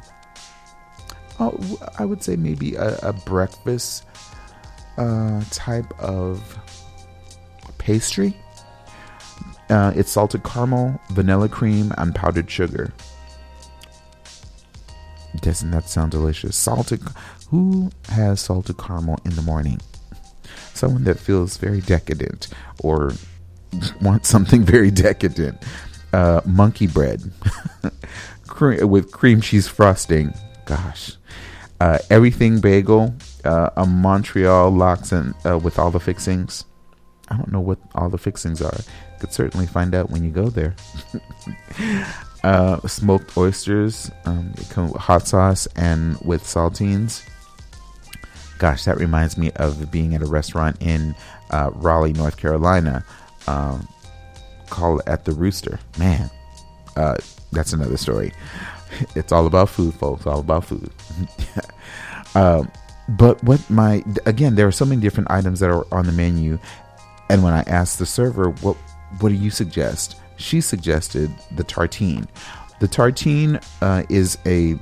[1.41, 4.05] oh, I would say maybe a, a breakfast
[4.97, 6.57] uh, type of
[7.77, 8.37] pastry.
[9.69, 12.93] Uh, it's salted caramel, vanilla cream, and powdered sugar.
[15.37, 16.55] Doesn't that sound delicious?
[16.55, 17.01] Salted.
[17.49, 19.79] Who has salted caramel in the morning?
[20.73, 23.13] Someone that feels very decadent or
[24.01, 25.57] wants something very decadent.
[26.13, 27.31] Uh, monkey bread
[28.59, 30.33] with cream cheese frosting.
[30.71, 31.17] Gosh.
[31.81, 33.13] Uh, everything bagel,
[33.43, 36.63] uh, a Montreal lox and uh, with all the fixings.
[37.27, 38.77] I don't know what all the fixings are.
[39.19, 40.73] Could certainly find out when you go there.
[42.45, 47.21] uh, smoked oysters, um, with hot sauce and with saltines.
[48.57, 51.15] Gosh, that reminds me of being at a restaurant in
[51.49, 53.03] uh, Raleigh, North Carolina,
[53.47, 53.85] um,
[54.69, 55.81] called at the Rooster.
[55.99, 56.29] Man,
[56.95, 57.17] uh,
[57.51, 58.31] that's another story.
[59.15, 60.25] It's all about food, folks.
[60.25, 60.89] All about food.
[62.35, 62.71] um,
[63.09, 66.59] but what my again, there are so many different items that are on the menu,
[67.29, 68.77] and when I asked the server, "What
[69.19, 72.27] what do you suggest?" She suggested the tartine.
[72.79, 74.79] The tartine uh, is a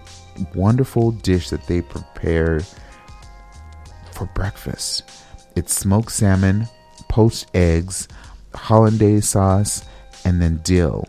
[0.56, 2.62] wonderful dish that they prepare
[4.14, 5.04] for breakfast.
[5.56, 6.68] It's smoked salmon,
[7.10, 8.08] poached eggs,
[8.54, 9.84] hollandaise sauce,
[10.24, 11.06] and then dill.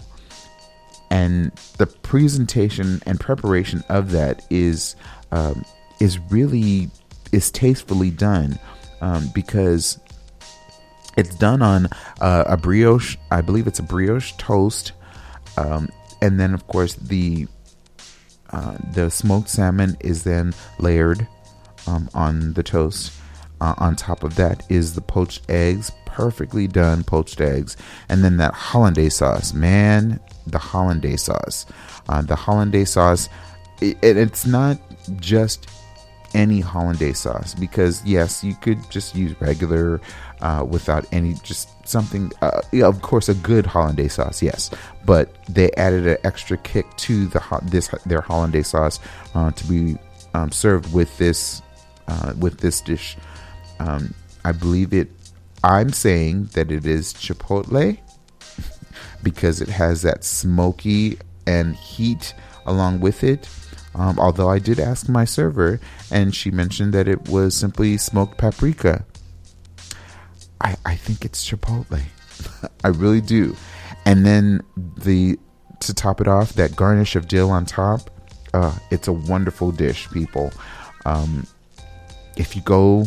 [1.11, 4.95] And the presentation and preparation of that is
[5.33, 5.65] um,
[6.01, 6.91] is really
[7.33, 8.59] is tastefully done
[9.01, 9.99] um, because
[11.17, 11.87] it's done on
[12.21, 13.17] uh, a brioche.
[13.31, 14.93] I believe it's a brioche toast,
[15.57, 15.89] um,
[16.23, 17.47] and then of course the
[18.51, 21.27] uh, the smoked salmon is then layered
[21.87, 23.13] um, on the toast.
[23.61, 27.77] Uh, on top of that is the poached eggs, perfectly done poached eggs,
[28.09, 29.53] and then that hollandaise sauce.
[29.53, 30.19] Man,
[30.51, 31.67] the hollandaise sauce.
[32.09, 33.29] Uh, the hollandaise sauce,
[33.81, 34.79] it, it's not
[35.19, 35.69] just
[36.35, 40.01] any hollandaise sauce because yes, you could just use regular
[40.41, 42.31] uh, without any just something.
[42.43, 44.71] Uh, yeah, of course, a good hollandaise sauce, yes,
[45.05, 49.01] but they added an extra kick to the this their hollandaise sauce
[49.35, 49.97] uh, to be
[50.35, 51.63] um, served with this
[52.09, 53.17] uh, with this dish.
[53.79, 55.09] Um, I believe it.
[55.63, 57.99] I'm saying that it is chipotle
[59.23, 62.35] because it has that smoky and heat
[62.67, 63.49] along with it.
[63.95, 68.39] Um, although I did ask my server, and she mentioned that it was simply smoked
[68.39, 69.05] paprika.
[70.61, 72.01] I, I think it's chipotle.
[72.85, 73.57] I really do.
[74.05, 74.61] And then
[74.97, 75.39] the
[75.81, 78.11] to top it off, that garnish of dill on top.
[78.53, 80.53] Uh, it's a wonderful dish, people.
[81.07, 81.47] Um,
[82.37, 83.05] if you go,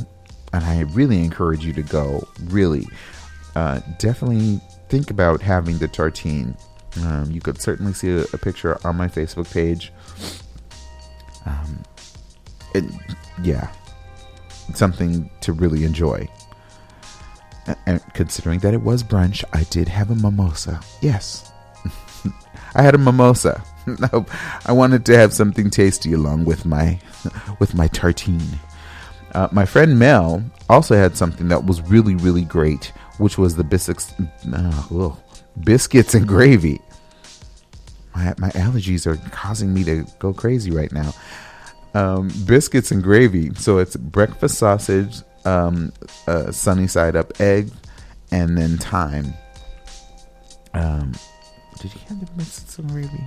[0.51, 2.87] and I really encourage you to go, really,
[3.55, 4.59] uh, definitely
[4.93, 6.55] think about having the tartine.
[7.01, 9.91] Um, you could certainly see a, a, picture on my Facebook page.
[11.47, 11.81] Um,
[12.75, 12.83] it,
[13.41, 13.73] yeah,
[14.75, 16.29] something to really enjoy.
[17.87, 20.79] And considering that it was brunch, I did have a mimosa.
[21.01, 21.51] Yes,
[22.75, 23.63] I had a mimosa.
[24.67, 26.99] I wanted to have something tasty along with my
[27.59, 28.59] with my tartine.
[29.31, 33.63] Uh, my friend Mel also had something that was really really great, which was the
[33.63, 34.13] biscuits,
[34.53, 35.15] uh,
[35.63, 36.81] biscuits and gravy.
[38.15, 41.13] My my allergies are causing me to go crazy right now.
[41.93, 43.53] Um, biscuits and gravy.
[43.55, 45.93] So it's breakfast sausage, um,
[46.51, 47.71] sunny side up egg,
[48.31, 49.33] and then thyme.
[50.73, 51.13] Um,
[51.79, 53.23] did he have the biscuits and gravy?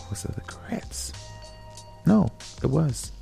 [0.00, 0.34] What was it?
[0.34, 1.12] The grits?
[2.06, 2.30] No,
[2.62, 3.12] it was.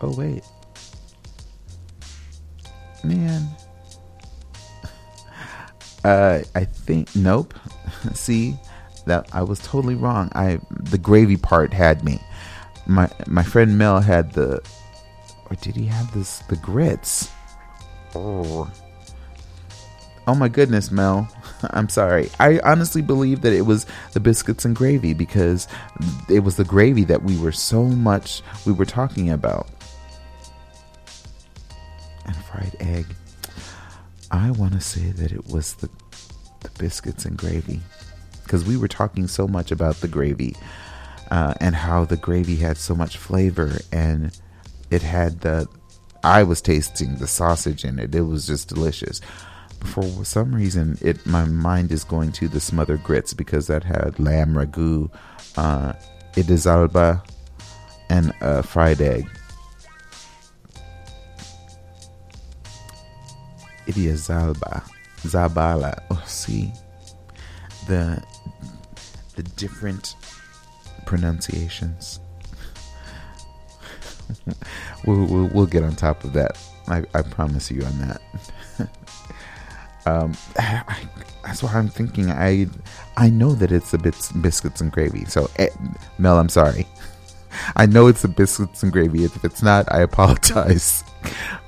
[0.00, 0.44] Oh wait,
[3.04, 3.48] man.
[6.04, 7.54] Uh, I think nope.
[8.14, 8.56] See,
[9.06, 10.30] that I was totally wrong.
[10.34, 12.20] I the gravy part had me.
[12.86, 14.62] My my friend Mel had the,
[15.50, 17.30] or did he have this the grits?
[18.14, 18.70] Oh,
[20.26, 21.28] oh my goodness, Mel.
[21.70, 22.30] I'm sorry.
[22.38, 25.66] I honestly believe that it was the biscuits and gravy because
[26.30, 29.68] it was the gravy that we were so much we were talking about.
[32.28, 33.06] And fried egg.
[34.30, 35.90] I want to say that it was the
[36.60, 37.80] the biscuits and gravy
[38.42, 40.56] because we were talking so much about the gravy
[41.30, 44.38] uh, and how the gravy had so much flavor and
[44.90, 45.68] it had the
[46.24, 48.14] I was tasting the sausage in it.
[48.14, 49.20] It was just delicious.
[49.84, 54.18] For some reason, it my mind is going to the smothered grits because that had
[54.18, 55.10] lamb ragu,
[55.56, 55.92] uh,
[56.32, 57.24] idizalba,
[58.10, 59.28] and a fried egg.
[63.98, 64.82] Idiazalba,
[65.22, 66.00] zabala.
[66.10, 66.72] Oh, see
[67.86, 68.22] the
[69.36, 70.14] the different
[71.06, 72.20] pronunciations.
[75.06, 76.58] we'll, we'll, we'll, get on top of that.
[76.86, 78.20] I, I promise you on that.
[80.06, 81.08] um, I,
[81.44, 82.30] that's why I'm thinking.
[82.30, 82.66] I
[83.16, 85.24] I know that it's a bit biscuits and gravy.
[85.24, 85.70] So eh,
[86.18, 86.86] Mel, I'm sorry.
[87.76, 89.24] I know it's the biscuits and gravy.
[89.24, 91.02] If it's not, I apologize.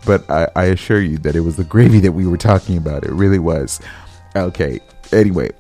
[0.07, 3.05] But I, I assure you that it was the gravy that we were talking about.
[3.05, 3.81] It really was.
[4.37, 4.81] Okay.
[5.13, 5.51] Anyway,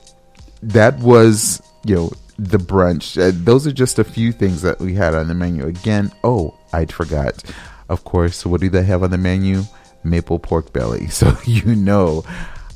[0.62, 3.20] that was you know the brunch.
[3.20, 5.66] Uh, those are just a few things that we had on the menu.
[5.66, 7.42] Again, oh, I forgot.
[7.88, 9.62] Of course, what do they have on the menu?
[10.04, 11.06] Maple pork belly.
[11.10, 12.24] So you know,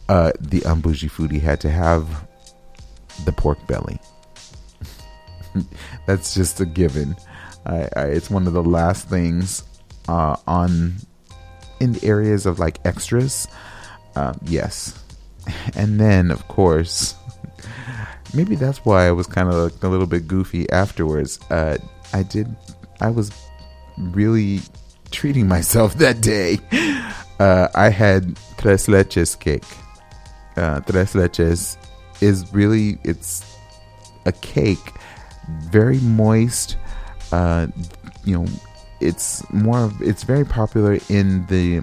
[0.09, 2.27] uh, the Unbougie foodie had to have
[3.25, 3.99] the pork belly.
[6.07, 7.17] That's just a given.
[7.65, 9.65] I, I, it's one of the last things
[10.09, 10.95] uh, on
[11.81, 13.49] in the areas of like extras.
[14.17, 14.99] Um, yes,
[15.77, 17.15] and then of course,
[18.35, 21.39] maybe that's why I was kind of like a little bit goofy afterwards.
[21.51, 21.79] Uh,
[22.13, 22.55] I did.
[23.01, 23.31] I was
[23.99, 24.61] really
[25.11, 26.59] treating myself that day.
[27.39, 29.65] Uh, I had tres leches cake.
[30.57, 31.77] Uh, tres leches
[32.21, 33.57] is really it's
[34.25, 34.93] a cake,
[35.65, 36.77] very moist.
[37.33, 37.67] Uh,
[38.25, 38.47] you know,
[39.05, 41.83] it's more of it's very popular in the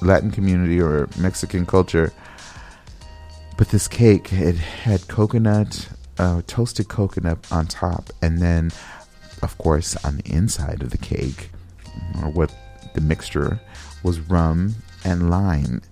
[0.00, 2.12] Latin community or Mexican culture.
[3.56, 5.88] But this cake, it had coconut,
[6.18, 8.72] uh, toasted coconut on top, and then,
[9.42, 11.50] of course, on the inside of the cake,
[12.20, 12.52] or what
[12.94, 13.60] the mixture
[14.02, 15.82] was rum and lime.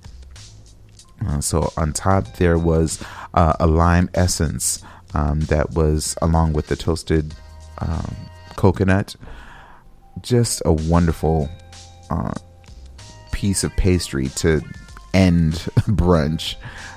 [1.25, 3.03] Uh, so on top there was
[3.35, 4.83] uh, a lime essence
[5.15, 7.35] um, that was along with the toasted
[7.79, 8.17] um,
[8.57, 9.15] coconut.
[10.21, 11.49] Just a wonderful
[12.11, 12.33] uh,
[13.33, 14.61] piece of pastry to
[15.15, 15.53] end
[15.89, 16.57] brunch.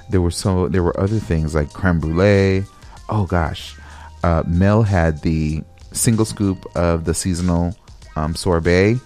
[0.09, 2.65] There were so there were other things like creme brulee.
[3.09, 3.75] Oh gosh,
[4.23, 7.75] uh, Mel had the single scoop of the seasonal
[8.15, 8.97] um, sorbet.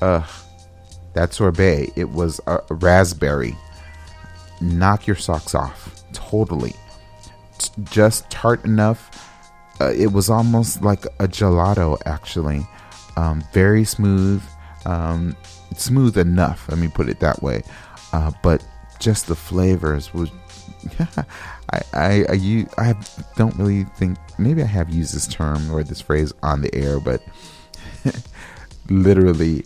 [0.00, 0.26] Uh,
[1.14, 3.56] that sorbet it was a raspberry.
[4.60, 6.74] Knock your socks off totally.
[7.58, 9.28] T- just tart enough.
[9.80, 12.66] Uh, it was almost like a gelato actually.
[13.16, 14.42] Um, very smooth.
[14.84, 15.36] Um,
[15.76, 16.68] smooth enough.
[16.68, 17.62] Let me put it that way.
[18.12, 18.64] Uh, but
[18.98, 20.30] just the flavors was.
[21.72, 22.94] I, I, I, I
[23.36, 27.00] don't really think maybe I have used this term or this phrase on the air,
[27.00, 27.22] but
[28.90, 29.64] literally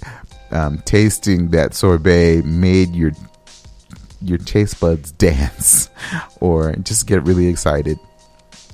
[0.50, 3.12] um, tasting that sorbet made your
[4.22, 5.90] your taste buds dance
[6.40, 7.98] or just get really excited.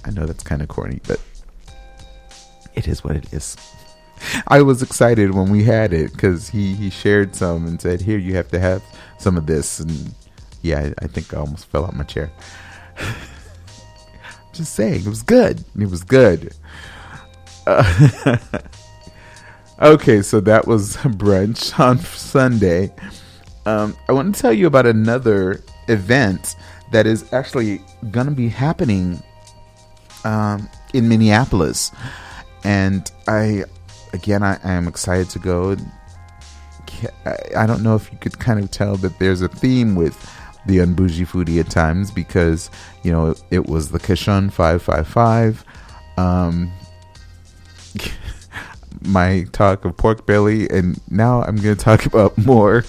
[0.05, 1.21] I know that's kind of corny, but
[2.75, 3.57] it is what it is.
[4.49, 8.19] I was excited when we had it because he, he shared some and said, Here,
[8.19, 8.83] you have to have
[9.19, 9.81] some of this.
[9.81, 10.15] And
[10.63, 12.31] yeah, I, I think I almost fell out my chair.
[14.53, 15.65] Just saying, it was good.
[15.79, 16.55] It was good.
[17.67, 18.37] Uh,
[19.83, 22.93] okay, so that was brunch on Sunday.
[23.65, 26.57] Um, I want to tell you about another event
[26.91, 29.23] that is actually going to be happening
[30.25, 31.91] um, in Minneapolis.
[32.65, 33.65] And I,
[34.13, 35.77] again, I, I am excited to go.
[37.57, 40.15] I don't know if you could kind of tell that there's a theme with
[40.67, 42.71] the Unbougie Foodie at times because
[43.03, 45.65] you know it was the Cochon 555.
[46.17, 46.71] Um,
[49.01, 52.85] my talk of pork belly, and now I'm going to talk about more.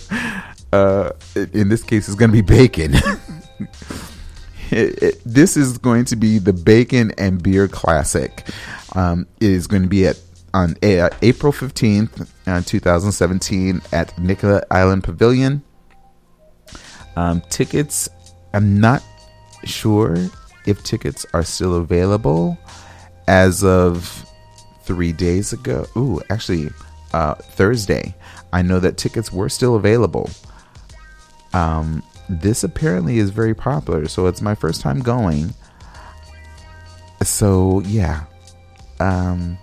[0.71, 1.11] Uh,
[1.53, 2.93] in this case, it's going to be bacon.
[4.71, 8.47] it, it, this is going to be the bacon and beer classic.
[8.95, 10.19] Um, it is going to be at
[10.54, 15.64] on uh, April 15th, uh, 2017 at Nicollet Island Pavilion.
[17.16, 18.10] Um, tickets,
[18.54, 19.04] I'm not
[19.64, 20.18] sure
[20.66, 22.58] if tickets are still available
[23.28, 24.26] as of
[24.84, 25.86] three days ago.
[25.97, 26.70] Ooh, actually,
[27.14, 28.14] uh, Thursday.
[28.51, 30.30] I know that tickets were still available.
[31.54, 35.54] Um, this apparently is very popular, so it's my first time going.
[37.24, 38.26] So yeah,
[38.99, 39.58] um,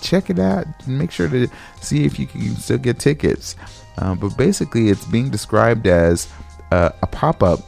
[0.00, 0.66] check it out.
[0.86, 1.48] And make sure to
[1.80, 3.56] see if you can still get tickets.
[3.98, 6.28] Uh, but basically, it's being described as
[6.72, 7.60] uh, a pop up,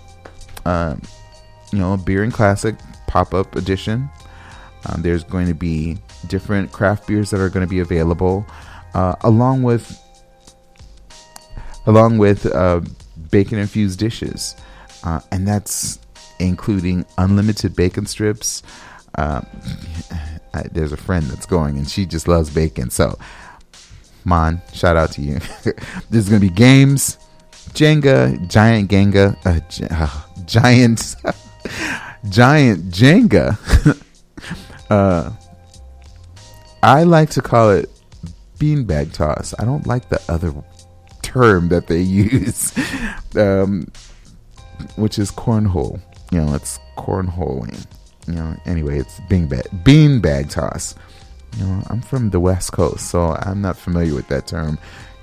[0.65, 0.97] uh,
[1.73, 2.75] you know, beer and classic
[3.07, 4.09] pop up edition.
[4.87, 8.47] Um, there's going to be different craft beers that are going to be available,
[8.95, 10.01] uh, along with
[11.87, 12.81] along with uh,
[13.31, 14.57] bacon infused dishes,
[15.31, 16.01] and that's
[16.39, 18.63] including unlimited bacon strips.
[19.17, 19.41] Uh,
[20.73, 22.91] there's a friend that's going, and she just loves bacon.
[22.91, 23.19] So,
[24.25, 25.39] Mon, shout out to you.
[26.11, 27.19] There's gonna be games,
[27.71, 29.61] Jenga, giant Jenga, uh,
[29.95, 31.17] uh, giant,
[32.31, 34.03] giant Jenga.
[34.91, 35.31] uh,
[36.83, 37.91] I like to call it
[38.59, 39.55] beanbag toss.
[39.59, 40.55] I don't like the other
[41.23, 42.73] term that they use,
[43.37, 43.89] um,
[44.97, 46.01] which is cornhole.
[46.33, 47.87] You know, it's cornholing.
[48.27, 50.95] You know, anyway, it's beanbag beanbag toss.
[51.59, 54.79] You know, I'm from the West Coast, so I'm not familiar with that term.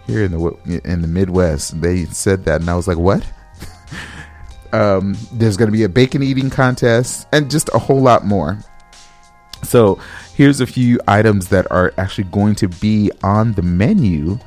[0.08, 3.26] Here in the in the Midwest, they said that, and I was like, "What?"
[4.74, 8.58] um, there's going to be a bacon eating contest, and just a whole lot more.
[9.64, 10.00] So,
[10.36, 14.40] here's a few items that are actually going to be on the menu.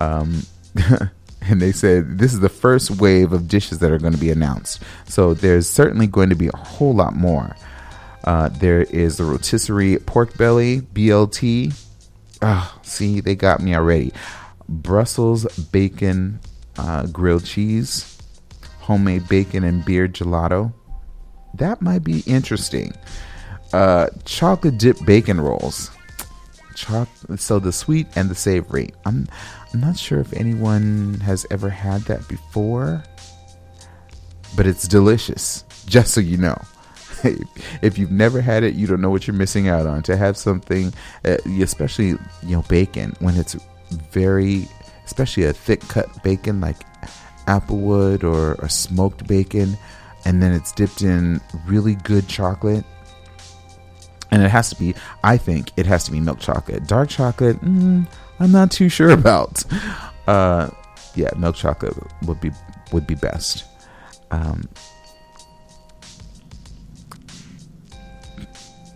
[0.00, 0.42] Um,
[1.42, 4.30] and they said this is the first wave of dishes that are going to be
[4.30, 4.82] announced.
[5.06, 7.56] So, there's certainly going to be a whole lot more.
[8.24, 11.74] Uh, there is the rotisserie pork belly, BLT.
[12.40, 14.12] Oh, see, they got me already.
[14.68, 16.40] Brussels bacon
[16.78, 18.18] uh, grilled cheese,
[18.80, 20.72] homemade bacon and beer gelato.
[21.54, 22.94] That might be interesting.
[23.72, 25.90] Uh, chocolate dip bacon rolls.
[26.74, 28.90] Choc- so the sweet and the savory.
[29.04, 29.26] I'm,
[29.72, 33.02] I'm not sure if anyone has ever had that before,
[34.56, 35.64] but it's delicious.
[35.86, 36.60] Just so you know.
[37.82, 40.02] if you've never had it, you don't know what you're missing out on.
[40.04, 40.92] To have something,
[41.24, 43.54] uh, especially you know bacon, when it's
[43.90, 44.68] very,
[45.04, 46.76] especially a thick cut bacon like
[47.46, 49.76] applewood or, a smoked bacon,
[50.24, 52.84] and then it's dipped in really good chocolate.
[54.30, 56.86] And it has to be, I think, it has to be milk chocolate.
[56.86, 58.06] Dark chocolate, mm,
[58.40, 59.62] I'm not too sure about.
[60.26, 60.70] Uh,
[61.14, 62.50] yeah, milk chocolate would be
[62.92, 63.64] would be best.
[64.30, 64.68] Um,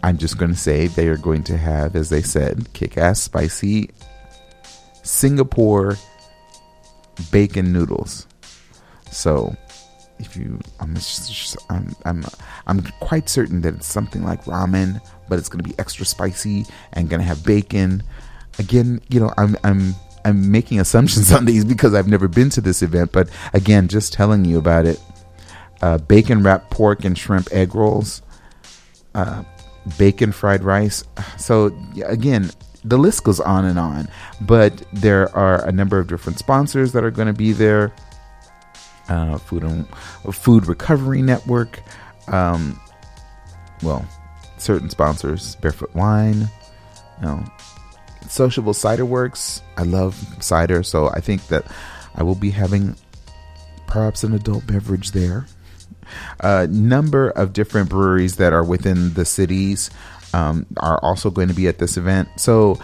[0.07, 3.21] I'm just going to say they are going to have, as they said, kick ass
[3.21, 3.91] spicy
[5.03, 5.97] Singapore
[7.33, 8.29] bacon noodles.
[9.11, 9.57] So,
[10.21, 12.25] if you, I'm, just, I'm, I'm,
[12.69, 16.67] I'm quite certain that it's something like ramen, but it's going to be extra spicy
[16.93, 18.05] and going to have bacon.
[18.61, 19.93] Again, you know, I'm, I'm,
[20.25, 24.13] I'm making assumptions on these because I've never been to this event, but again, just
[24.13, 25.01] telling you about it.
[25.83, 28.23] Uh, bacon wrapped pork and shrimp egg rolls.
[29.13, 29.43] Uh,
[29.99, 31.05] bacon fried rice.
[31.39, 32.51] So again,
[32.85, 34.09] the list goes on and on.
[34.41, 37.93] But there are a number of different sponsors that are going to be there.
[39.09, 39.87] Uh, food and
[40.33, 41.81] Food Recovery Network.
[42.29, 42.81] Um,
[43.83, 44.05] well,
[44.59, 46.49] certain sponsors, Barefoot Wine,
[47.21, 47.45] you know,
[48.29, 49.63] Sociable Cider Werks.
[49.77, 51.65] I love cider, so I think that
[52.17, 52.97] I will be having
[53.87, 55.47] perhaps an adult beverage there
[56.41, 59.91] a number of different breweries that are within the cities
[60.33, 62.29] um, are also going to be at this event.
[62.37, 62.79] So,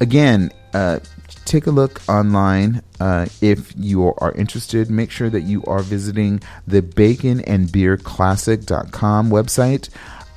[0.00, 1.00] again, uh,
[1.44, 4.90] take a look online uh, if you are interested.
[4.90, 9.88] Make sure that you are visiting the bacon and beer classic.com website.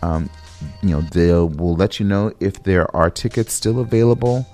[0.01, 0.29] Um,
[0.81, 4.45] you know, they will let you know if there are tickets still available.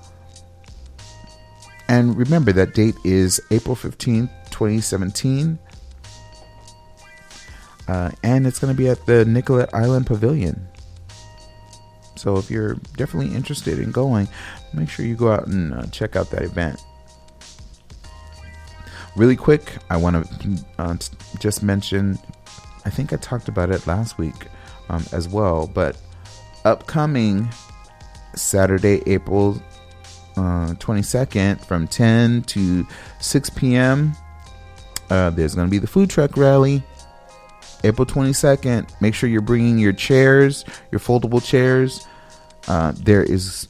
[1.88, 5.58] And remember, that date is April 15th, 2017.
[7.88, 10.68] Uh, and it's going to be at the Nicollet Island Pavilion.
[12.16, 14.28] So if you're definitely interested in going,
[14.72, 16.80] make sure you go out and uh, check out that event.
[19.16, 20.96] Really quick, I want to uh,
[21.40, 22.18] just mention
[22.84, 24.46] I think I talked about it last week
[24.88, 25.98] um, as well, but
[26.64, 27.46] upcoming
[28.34, 29.60] Saturday, April
[30.36, 32.86] uh, 22nd from 10 to
[33.20, 34.12] 6 p.m.,
[35.10, 36.82] uh, there's going to be the food truck rally
[37.84, 39.00] April 22nd.
[39.00, 42.06] Make sure you're bringing your chairs, your foldable chairs.
[42.66, 43.68] Uh, there is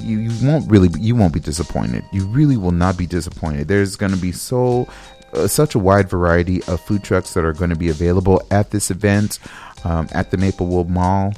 [0.00, 2.04] you, you won't really you won't be disappointed.
[2.12, 3.68] You really will not be disappointed.
[3.68, 4.88] There's going to be so
[5.32, 8.70] uh, such a wide variety of food trucks that are going to be available at
[8.70, 9.38] this event
[9.84, 11.32] um, at the Maplewood Mall.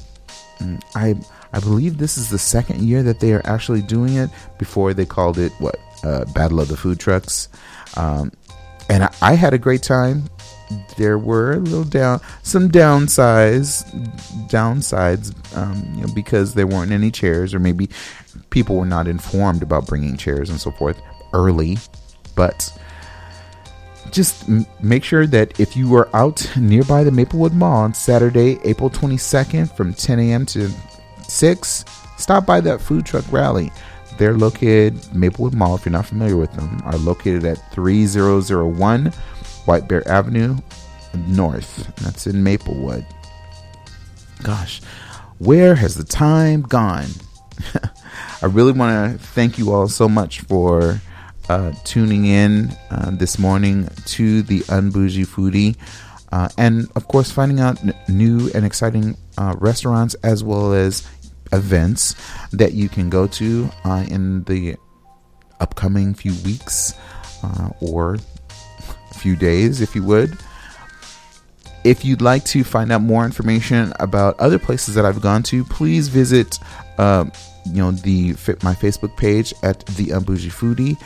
[0.58, 1.14] Mm, I
[1.52, 4.30] I believe this is the second year that they are actually doing it.
[4.58, 7.48] Before they called it what uh, Battle of the Food Trucks,
[7.96, 8.32] um,
[8.88, 10.24] and I, I had a great time
[10.96, 13.84] there were a little down some downsides
[14.48, 17.88] downsides um, you know because there weren't any chairs or maybe
[18.50, 21.00] people were not informed about bringing chairs and so forth
[21.32, 21.76] early
[22.34, 22.72] but
[24.10, 28.58] just m- make sure that if you are out nearby the Maplewood Mall on Saturday,
[28.64, 30.46] April 22nd from 10 a.m.
[30.46, 30.70] to
[31.28, 31.84] 6,
[32.16, 33.72] stop by that food truck rally.
[34.16, 39.12] They're located, Maplewood Mall, if you're not familiar with them, are located at 3001
[39.64, 40.56] White Bear Avenue
[41.26, 41.94] North.
[41.96, 43.06] That's in Maplewood.
[44.42, 44.80] Gosh,
[45.38, 47.08] where has the time gone?
[48.42, 51.00] I really want to thank you all so much for
[51.48, 55.76] uh, tuning in uh, this morning to the Unbougie Foodie.
[56.32, 61.06] Uh, and of course, finding out n- new and exciting uh, restaurants as well as
[61.52, 62.16] events
[62.52, 64.76] that you can go to uh, in the
[65.60, 66.94] upcoming few weeks
[67.42, 68.18] uh, or
[69.24, 70.36] few days, if you would.
[71.82, 75.64] If you'd like to find out more information about other places that I've gone to,
[75.64, 76.58] please visit,
[76.98, 77.24] uh,
[77.64, 80.96] you know, the my Facebook page at the Unbougie Foodie.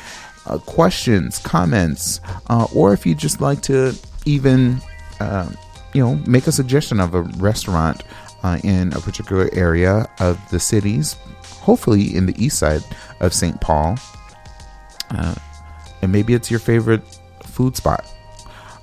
[0.47, 3.95] Uh, questions, comments, uh, or if you'd just like to
[4.25, 4.81] even,
[5.21, 5.49] uh,
[5.93, 8.03] you know, make a suggestion of a restaurant
[8.43, 11.17] uh, in a particular area of the cities,
[11.69, 12.83] hopefully in the east side
[13.21, 13.61] of St.
[13.61, 13.97] Paul.
[15.11, 15.35] Uh,
[16.03, 17.18] and maybe it's your favorite
[17.59, 18.07] food spot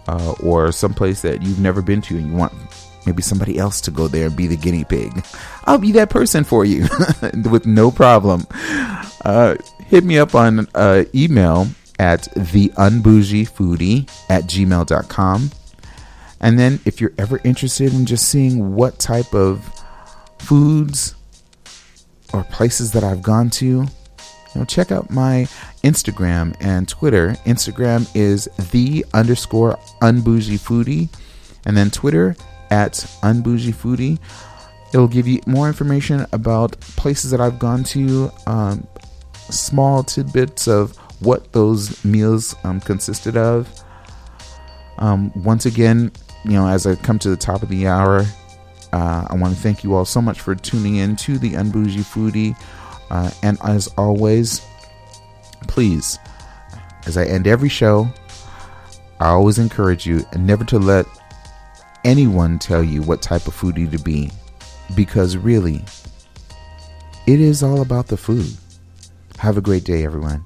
[0.09, 2.51] uh, or someplace that you've never been to and you want
[3.05, 5.25] maybe somebody else to go there and be the guinea pig.
[5.63, 6.81] I'll be that person for you
[7.49, 8.45] with no problem.
[9.23, 9.55] Uh,
[9.85, 11.67] hit me up on uh, email
[11.99, 15.51] at theunbougiefoodie at gmail.com.
[16.41, 19.71] And then if you're ever interested in just seeing what type of
[20.37, 21.15] foods
[22.33, 23.87] or places that I've gone to, you
[24.53, 25.47] know, check out my
[25.85, 27.35] Instagram and Twitter.
[27.45, 31.09] Instagram is the underscore unbougie foodie,
[31.65, 32.35] and then Twitter
[32.71, 34.19] at unbougie foodie.
[34.93, 38.87] It'll give you more information about places that I've gone to, um,
[39.49, 43.69] small tidbits of what those meals um, consisted of.
[44.97, 46.11] Um, once again,
[46.45, 48.25] you know, as I come to the top of the hour,
[48.91, 51.99] uh, I want to thank you all so much for tuning in to the Unbougie
[51.99, 52.57] Foodie.
[53.11, 54.61] Uh, and as always,
[55.67, 56.19] please,
[57.05, 58.07] as I end every show,
[59.19, 61.05] I always encourage you never to let
[62.03, 64.31] anyone tell you what type of foodie to be.
[64.95, 65.83] Because really,
[67.27, 68.53] it is all about the food.
[69.37, 70.45] Have a great day, everyone.